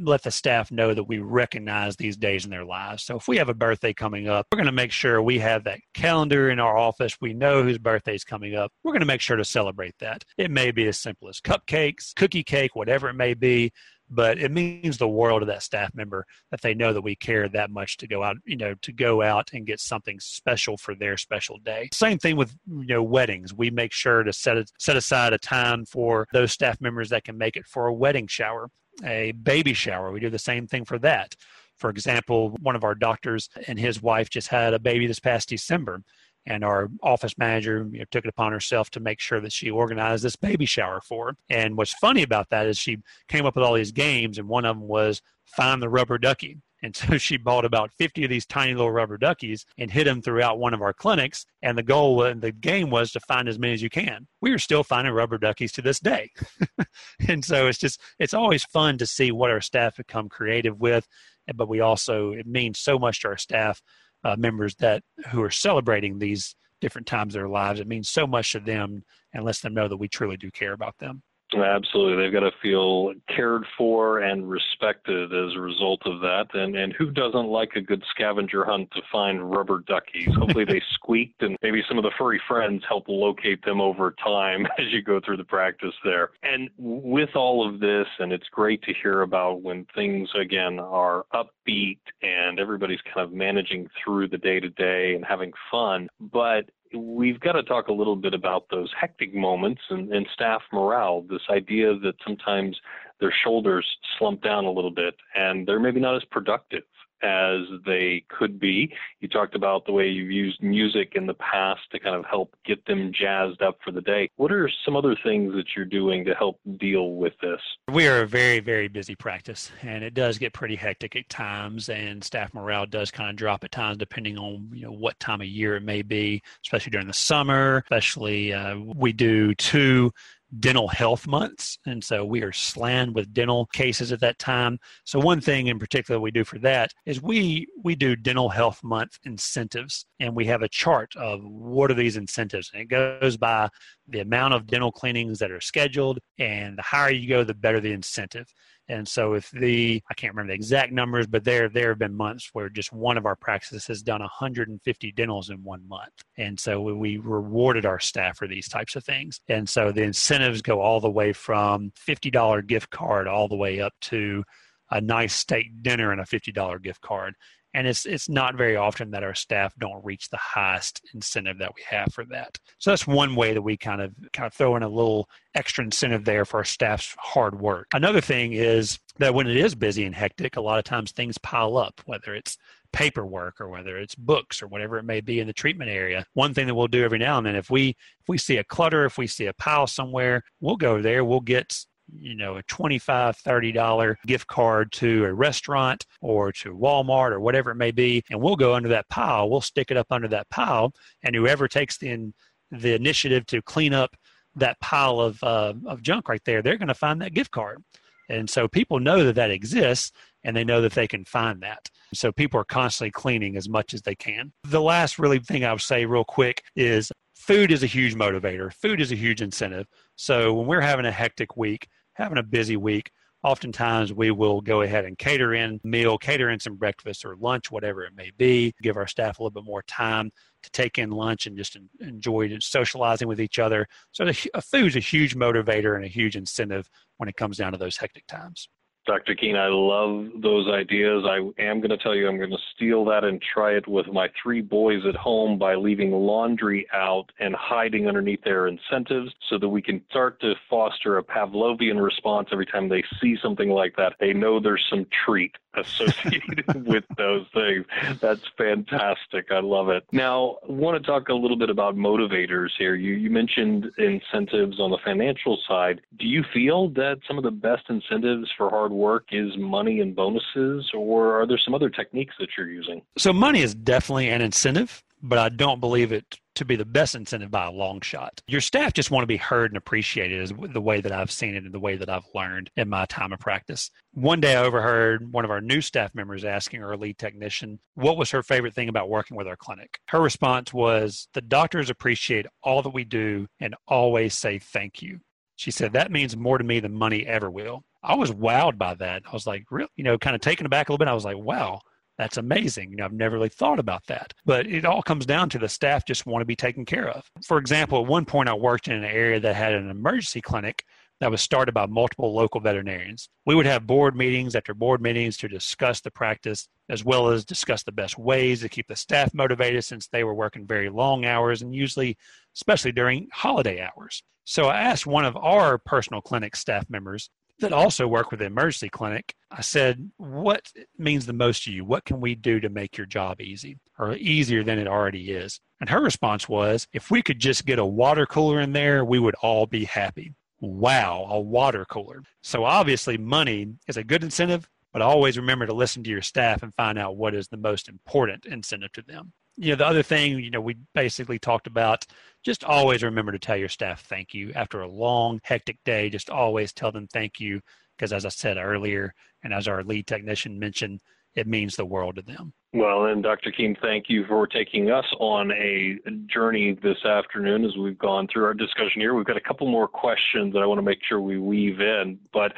[0.00, 3.02] let the staff know that we recognize these days in their lives.
[3.02, 5.64] So if we have a birthday coming up, we're going to make sure we have
[5.64, 7.16] that calendar in our office.
[7.20, 8.72] We know whose birthday is coming up.
[8.82, 10.24] We're going to make sure to celebrate that.
[10.38, 13.72] It may be as simple as cupcakes, cookie cake, whatever it may be
[14.10, 17.48] but it means the world to that staff member that they know that we care
[17.48, 20.94] that much to go out, you know, to go out and get something special for
[20.94, 21.88] their special day.
[21.92, 23.54] Same thing with you know weddings.
[23.54, 27.38] We make sure to set set aside a time for those staff members that can
[27.38, 28.70] make it for a wedding shower,
[29.04, 30.12] a baby shower.
[30.12, 31.34] We do the same thing for that.
[31.76, 35.48] For example, one of our doctors and his wife just had a baby this past
[35.48, 36.02] December
[36.46, 39.70] and our office manager you know, took it upon herself to make sure that she
[39.70, 41.36] organized this baby shower for her.
[41.48, 44.64] And what's funny about that is she came up with all these games, and one
[44.64, 46.58] of them was find the rubber ducky.
[46.82, 50.20] And so she bought about 50 of these tiny little rubber duckies and hid them
[50.20, 51.46] throughout one of our clinics.
[51.62, 54.26] And the goal and the game was to find as many as you can.
[54.40, 56.30] We are still finding rubber duckies to this day.
[57.28, 61.08] and so it's just, it's always fun to see what our staff become creative with.
[61.54, 63.82] But we also, it means so much to our staff
[64.24, 67.80] uh, members that who are celebrating these different times of their lives.
[67.80, 70.72] It means so much to them and lets them know that we truly do care
[70.72, 71.22] about them.
[71.62, 72.22] Absolutely.
[72.22, 76.46] They've got to feel cared for and respected as a result of that.
[76.54, 80.34] And and who doesn't like a good scavenger hunt to find rubber duckies?
[80.34, 84.66] Hopefully they squeaked and maybe some of the furry friends help locate them over time
[84.78, 86.30] as you go through the practice there.
[86.42, 91.24] And with all of this, and it's great to hear about when things again are
[91.32, 96.08] upbeat and everybody's kind of managing through the day to day and having fun.
[96.20, 100.62] But we've got to talk a little bit about those hectic moments and, and staff
[100.72, 101.22] morale.
[101.28, 102.76] This idea that sometimes
[103.20, 103.86] their shoulders
[104.18, 106.82] slump down a little bit and they're maybe not as productive
[107.24, 108.92] as they could be.
[109.20, 112.54] You talked about the way you've used music in the past to kind of help
[112.64, 114.30] get them jazzed up for the day.
[114.36, 117.60] What are some other things that you're doing to help deal with this?
[117.90, 121.88] We are a very, very busy practice, and it does get pretty hectic at times,
[121.88, 125.40] and staff morale does kind of drop at times depending on you know what time
[125.40, 127.78] of year it may be, especially during the summer.
[127.84, 130.12] Especially, uh, we do two
[130.60, 131.78] dental health months.
[131.86, 134.78] And so we are slammed with dental cases at that time.
[135.04, 138.82] So one thing in particular we do for that is we we do dental health
[138.82, 143.36] month incentives and we have a chart of what are these incentives and it goes
[143.36, 143.68] by
[144.08, 147.80] the amount of dental cleanings that are scheduled and the higher you go the better
[147.80, 148.52] the incentive.
[148.88, 152.14] And so if the I can't remember the exact numbers, but there there have been
[152.14, 156.12] months where just one of our practices has done 150 dentals in one month.
[156.36, 159.40] And so we rewarded our staff for these types of things.
[159.48, 163.80] And so the incentives go all the way from $50 gift card all the way
[163.80, 164.44] up to
[164.90, 167.34] a nice steak dinner and a $50 gift card
[167.74, 171.72] and it's it's not very often that our staff don't reach the highest incentive that
[171.74, 172.58] we have for that.
[172.78, 175.84] So that's one way that we kind of kind of throw in a little extra
[175.84, 177.88] incentive there for our staff's hard work.
[177.92, 181.36] Another thing is that when it is busy and hectic, a lot of times things
[181.38, 182.56] pile up, whether it's
[182.92, 186.24] paperwork or whether it's books or whatever it may be in the treatment area.
[186.34, 188.64] One thing that we'll do every now and then if we if we see a
[188.64, 192.62] clutter, if we see a pile somewhere, we'll go there, we'll get you know a
[192.64, 197.90] 25 30 dollar gift card to a restaurant or to walmart or whatever it may
[197.90, 200.92] be and we'll go under that pile we'll stick it up under that pile
[201.22, 202.32] and whoever takes the,
[202.70, 204.16] the initiative to clean up
[204.56, 207.82] that pile of, uh, of junk right there they're going to find that gift card
[208.28, 210.12] and so people know that that exists
[210.44, 211.90] and they know that they can find that.
[212.12, 214.52] So people are constantly cleaning as much as they can.
[214.64, 218.72] The last really thing I would say real quick is food is a huge motivator.
[218.72, 219.86] Food is a huge incentive.
[220.16, 223.10] So when we're having a hectic week, having a busy week,
[223.42, 227.70] oftentimes we will go ahead and cater in meal, cater in some breakfast or lunch,
[227.70, 230.30] whatever it may be, give our staff a little bit more time
[230.62, 233.86] to take in lunch and just enjoy socializing with each other.
[234.12, 237.72] So the, food is a huge motivator and a huge incentive when it comes down
[237.72, 238.68] to those hectic times.
[239.06, 239.34] Dr.
[239.34, 241.24] Keene, I love those ideas.
[241.26, 244.06] I am going to tell you I'm going to steal that and try it with
[244.08, 249.58] my three boys at home by leaving laundry out and hiding underneath their incentives so
[249.58, 253.96] that we can start to foster a Pavlovian response every time they see something like
[253.96, 254.14] that.
[254.20, 257.86] They know there's some treat associated with those things.
[258.20, 259.50] That's fantastic.
[259.50, 260.04] I love it.
[260.12, 262.94] Now, I want to talk a little bit about motivators here.
[262.94, 266.00] You, you mentioned incentives on the financial side.
[266.18, 270.14] Do you feel that some of the best incentives for hard work is money and
[270.14, 273.02] bonuses, or are there some other techniques that you're using?
[273.18, 277.14] So, money is definitely an incentive, but I don't believe it to be the best
[277.14, 278.40] incentive by a long shot.
[278.46, 281.54] Your staff just want to be heard and appreciated is the way that I've seen
[281.54, 283.90] it and the way that I've learned in my time of practice.
[284.12, 288.16] One day I overheard one of our new staff members asking our lead technician what
[288.16, 289.98] was her favorite thing about working with our clinic.
[290.08, 295.20] Her response was the doctors appreciate all that we do and always say thank you.
[295.56, 297.84] She said that means more to me than money ever will.
[298.04, 299.22] I was wowed by that.
[299.26, 301.10] I was like, really, you know, kind of taken aback a little bit.
[301.10, 301.80] I was like, wow,
[302.18, 302.90] that's amazing.
[302.90, 304.34] You know, I've never really thought about that.
[304.44, 307.28] But it all comes down to the staff just want to be taken care of.
[307.44, 310.84] For example, at one point I worked in an area that had an emergency clinic
[311.20, 313.28] that was started by multiple local veterinarians.
[313.46, 317.44] We would have board meetings after board meetings to discuss the practice as well as
[317.44, 321.24] discuss the best ways to keep the staff motivated since they were working very long
[321.24, 322.18] hours and usually,
[322.54, 324.22] especially during holiday hours.
[324.44, 327.30] So I asked one of our personal clinic staff members
[327.60, 331.84] that also work with the emergency clinic, I said, What means the most to you?
[331.84, 335.60] What can we do to make your job easy or easier than it already is?
[335.80, 339.18] And her response was, If we could just get a water cooler in there, we
[339.18, 340.32] would all be happy.
[340.60, 342.22] Wow, a water cooler.
[342.42, 346.62] So obviously, money is a good incentive, but always remember to listen to your staff
[346.62, 350.02] and find out what is the most important incentive to them you know the other
[350.02, 352.04] thing you know we basically talked about
[352.44, 354.52] just always remember to tell your staff thank you.
[354.54, 357.60] After a long hectic day just always tell them thank you
[357.96, 361.00] because as i said earlier and as our lead technician mentioned
[361.34, 362.52] it means the world to them.
[362.72, 367.76] Well and dr Keene thank you for taking us on a journey this afternoon as
[367.76, 369.14] we've gone through our discussion here.
[369.14, 372.18] We've got a couple more questions that i want to make sure we weave in
[372.32, 372.52] but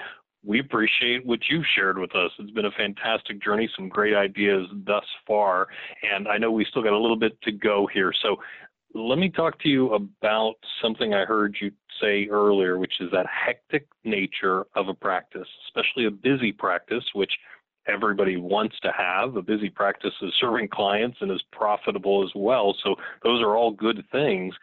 [0.47, 2.31] we appreciate what you've shared with us.
[2.39, 5.67] It's been a fantastic journey, some great ideas thus far,
[6.15, 8.13] and I know we still got a little bit to go here.
[8.23, 8.37] So
[8.95, 13.27] let me talk to you about something I heard you say earlier, which is that
[13.27, 17.33] hectic nature of a practice, especially a busy practice, which
[17.89, 19.37] everybody wants to have.
[19.37, 22.75] A busy practice is serving clients and is profitable as well.
[22.85, 22.95] So
[23.25, 24.55] those are all good things.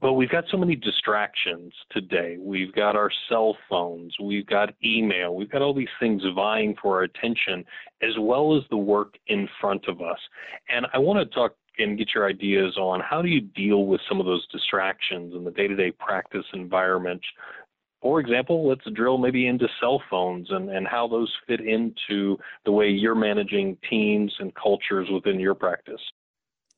[0.00, 2.36] But we've got so many distractions today.
[2.38, 6.96] We've got our cell phones, we've got email, we've got all these things vying for
[6.96, 7.64] our attention,
[8.00, 10.18] as well as the work in front of us.
[10.68, 14.00] And I want to talk and get your ideas on how do you deal with
[14.08, 17.20] some of those distractions in the day to day practice environment.
[18.00, 22.70] For example, let's drill maybe into cell phones and, and how those fit into the
[22.72, 26.00] way you're managing teams and cultures within your practice.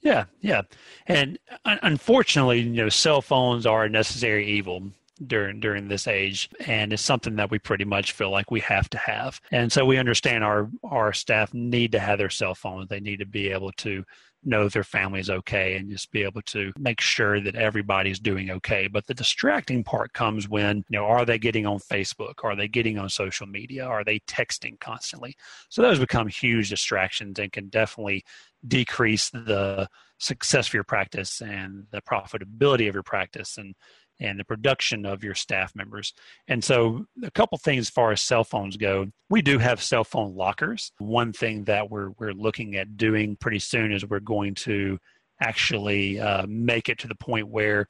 [0.03, 0.62] Yeah, yeah,
[1.07, 4.90] and uh, unfortunately, you know, cell phones are a necessary evil
[5.26, 8.88] during during this age and it's something that we pretty much feel like we have
[8.90, 9.40] to have.
[9.50, 12.88] And so we understand our our staff need to have their cell phones.
[12.88, 14.04] They need to be able to
[14.42, 18.18] know if their family is okay and just be able to make sure that everybody's
[18.18, 18.86] doing okay.
[18.86, 22.42] But the distracting part comes when you know are they getting on facebook?
[22.42, 23.84] Are they getting on social media?
[23.84, 25.36] Are they texting constantly?
[25.68, 28.24] So those become huge distractions and can definitely
[28.66, 33.74] decrease the success of your practice and the profitability of your practice and
[34.20, 36.12] and the production of your staff members.
[36.46, 40.04] And so, a couple things as far as cell phones go, we do have cell
[40.04, 40.92] phone lockers.
[40.98, 44.98] One thing that we're we're looking at doing pretty soon is we're going to
[45.40, 47.86] actually uh, make it to the point where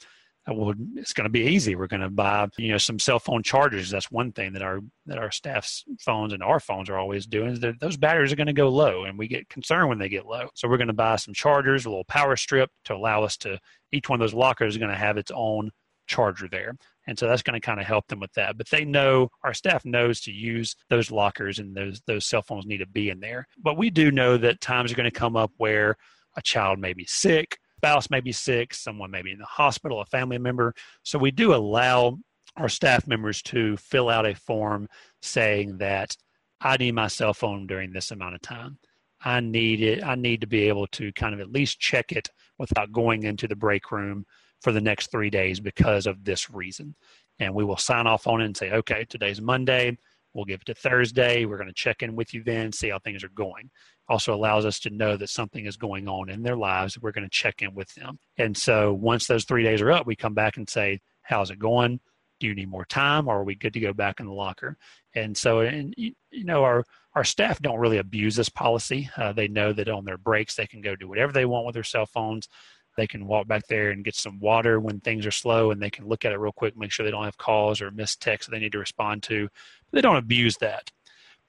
[0.48, 1.74] well, it's going to be easy.
[1.74, 3.90] We're going to buy, you know, some cell phone chargers.
[3.90, 7.50] That's one thing that our that our staff's phones and our phones are always doing.
[7.50, 10.08] Is that those batteries are going to go low, and we get concerned when they
[10.08, 10.48] get low.
[10.54, 13.58] So we're going to buy some chargers, a little power strip to allow us to.
[13.92, 15.70] Each one of those lockers is going to have its own
[16.10, 16.76] charger there.
[17.06, 18.58] And so that's going to kind of help them with that.
[18.58, 22.66] But they know our staff knows to use those lockers and those those cell phones
[22.66, 23.46] need to be in there.
[23.58, 25.96] But we do know that times are going to come up where
[26.36, 30.02] a child may be sick spouse may be sick, someone may be in the hospital,
[30.02, 30.74] a family member.
[31.02, 32.18] So we do allow
[32.58, 34.86] our staff members to fill out a form
[35.22, 36.14] saying that
[36.60, 38.78] I need my cell phone during this amount of time.
[39.22, 40.04] I need it.
[40.04, 43.48] I need to be able to kind of at least check it without going into
[43.48, 44.26] the break room
[44.60, 46.94] for the next three days because of this reason.
[47.38, 49.96] And we will sign off on it and say, okay, today's Monday.
[50.34, 51.44] We'll give it to Thursday.
[51.44, 53.70] We're going to check in with you then, see how things are going.
[54.08, 57.00] Also allows us to know that something is going on in their lives.
[57.00, 58.18] We're going to check in with them.
[58.36, 61.58] And so once those three days are up, we come back and say, How's it
[61.58, 62.00] going?
[62.38, 64.76] Do you need more time or are we good to go back in the locker?
[65.14, 66.84] And so, and you, know, our,
[67.14, 69.10] our staff don't really abuse this policy.
[69.16, 71.74] Uh, they know that on their breaks, they can go do whatever they want with
[71.74, 72.48] their cell phones.
[72.96, 75.90] They can walk back there and get some water when things are slow, and they
[75.90, 78.50] can look at it real quick, make sure they don't have calls or missed texts
[78.50, 79.48] they need to respond to.
[79.92, 80.90] They don't abuse that.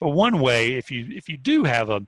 [0.00, 2.06] But one way, if you if you do have a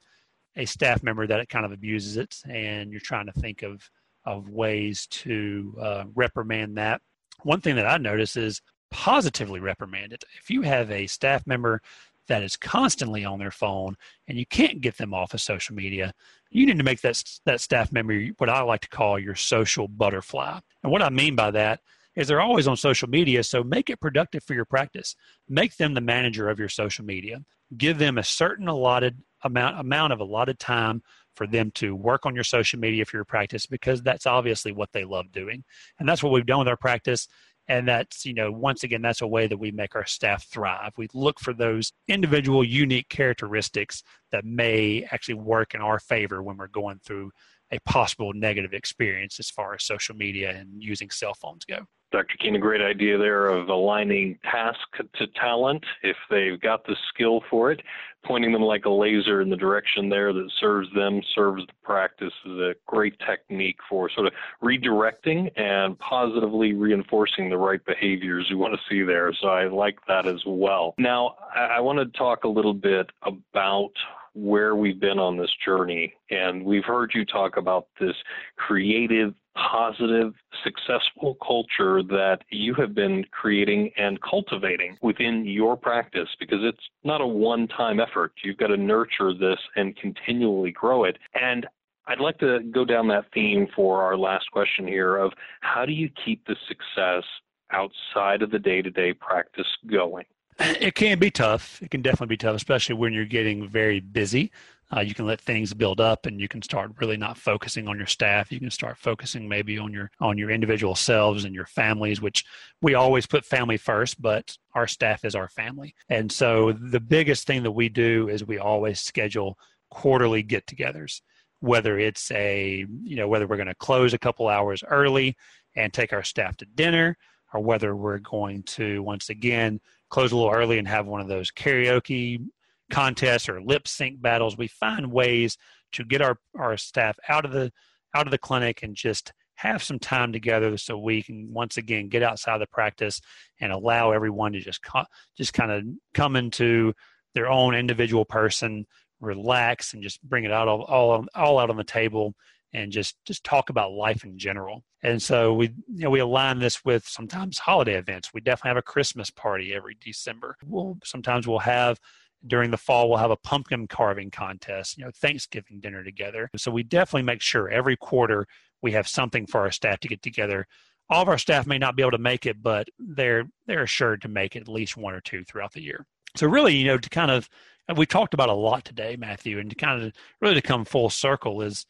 [0.56, 3.88] a staff member that it kind of abuses it, and you're trying to think of
[4.24, 7.02] of ways to uh, reprimand that,
[7.42, 10.24] one thing that I notice is positively reprimand it.
[10.40, 11.82] If you have a staff member
[12.28, 13.96] that is constantly on their phone
[14.28, 16.12] and you can't get them off of social media,
[16.50, 19.88] you need to make that that staff member what I like to call your social
[19.88, 20.60] butterfly.
[20.82, 21.80] And what I mean by that
[22.14, 25.16] is they're always on social media, so make it productive for your practice.
[25.48, 27.42] Make them the manager of your social media.
[27.76, 31.02] Give them a certain allotted amount amount of allotted time
[31.34, 34.92] for them to work on your social media for your practice because that's obviously what
[34.92, 35.64] they love doing.
[35.98, 37.28] And that's what we've done with our practice
[37.68, 40.92] and that's you know once again that's a way that we make our staff thrive.
[40.96, 44.02] We look for those individual unique characteristics
[44.32, 47.30] that may actually work in our favor when we're going through
[47.70, 51.78] a possible negative experience as far as social media and using cell phones go
[52.14, 52.36] Dr.
[52.38, 54.78] Keene, a great idea there of aligning task
[55.14, 57.82] to talent if they've got the skill for it,
[58.24, 62.32] pointing them like a laser in the direction there that serves them, serves the practice
[62.46, 68.58] is a great technique for sort of redirecting and positively reinforcing the right behaviors you
[68.58, 69.32] want to see there.
[69.40, 70.94] So I like that as well.
[70.96, 73.90] Now, I, want to talk a little bit about
[74.34, 76.12] where we've been on this journey.
[76.30, 78.16] And we've heard you talk about this
[78.56, 86.60] creative, positive, successful culture that you have been creating and cultivating within your practice because
[86.62, 88.32] it's not a one time effort.
[88.42, 91.18] You've got to nurture this and continually grow it.
[91.34, 91.66] And
[92.06, 95.92] I'd like to go down that theme for our last question here of how do
[95.92, 97.24] you keep the success
[97.70, 100.24] outside of the day to day practice going?
[100.58, 101.82] It can be tough.
[101.82, 104.52] It can definitely be tough, especially when you're getting very busy.
[104.94, 107.96] Uh, you can let things build up, and you can start really not focusing on
[107.96, 108.52] your staff.
[108.52, 112.44] You can start focusing maybe on your on your individual selves and your families, which
[112.80, 115.94] we always put family first, but our staff is our family.
[116.08, 119.58] And so the biggest thing that we do is we always schedule
[119.90, 121.22] quarterly get-togethers.
[121.60, 125.36] Whether it's a you know whether we're going to close a couple hours early
[125.74, 127.16] and take our staff to dinner,
[127.52, 129.80] or whether we're going to once again
[130.10, 132.46] close a little early and have one of those karaoke
[132.94, 134.56] contests or lip sync battles.
[134.56, 135.58] We find ways
[135.92, 137.72] to get our, our staff out of the
[138.14, 142.08] out of the clinic and just have some time together so we can once again
[142.08, 143.20] get outside the practice
[143.60, 145.04] and allow everyone to just co-
[145.36, 145.82] just kind of
[146.12, 146.92] come into
[147.34, 148.86] their own individual person,
[149.20, 152.34] relax, and just bring it out all all, all out on the table
[152.72, 154.84] and just just talk about life in general.
[155.02, 158.30] And so we you know we align this with sometimes holiday events.
[158.32, 160.56] We definitely have a Christmas party every December.
[160.64, 161.98] We'll sometimes we'll have
[162.46, 166.50] during the fall we'll have a pumpkin carving contest, you know, Thanksgiving dinner together.
[166.56, 168.46] So we definitely make sure every quarter
[168.82, 170.66] we have something for our staff to get together.
[171.10, 174.22] All of our staff may not be able to make it, but they're they're assured
[174.22, 176.06] to make at least one or two throughout the year.
[176.36, 177.48] So really, you know, to kind of
[177.96, 181.10] we talked about a lot today, Matthew, and to kind of really to come full
[181.10, 181.86] circle is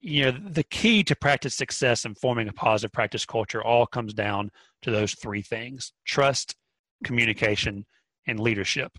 [0.00, 4.12] you know the key to practice success and forming a positive practice culture all comes
[4.12, 4.50] down
[4.82, 6.54] to those three things trust
[7.02, 7.86] communication
[8.26, 8.92] and leadership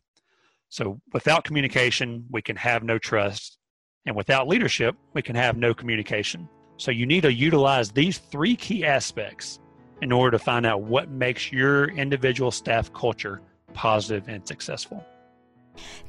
[0.75, 3.57] so without communication we can have no trust.
[4.05, 6.49] And without leadership we can have no communication.
[6.75, 9.59] So you need to utilize these three key aspects
[10.01, 13.41] in order to find out what makes your individual staff culture
[13.73, 15.05] positive and successful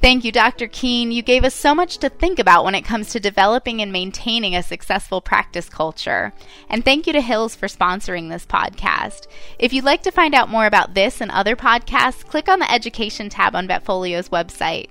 [0.00, 0.66] Thank you, Dr.
[0.68, 1.12] Keene.
[1.12, 4.54] You gave us so much to think about when it comes to developing and maintaining
[4.54, 6.32] a successful practice culture.
[6.68, 9.26] And thank you to Hill's for sponsoring this podcast.
[9.58, 12.70] If you'd like to find out more about this and other podcasts, click on the
[12.70, 14.88] Education tab on VetFolio's website.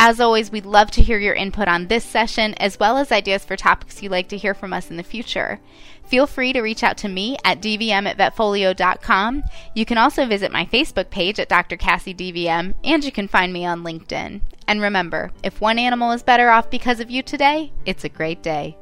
[0.00, 3.44] As always, we'd love to hear your input on this session as well as ideas
[3.44, 5.58] for topics you'd like to hear from us in the future.
[6.06, 9.42] Feel free to reach out to me at dvm at vetfolio.com.
[9.74, 11.76] You can also visit my Facebook page at Dr.
[11.76, 14.40] Cassie DVM, and you can find me on LinkedIn.
[14.68, 18.40] And remember, if one animal is better off because of you today, it's a great
[18.40, 18.76] day.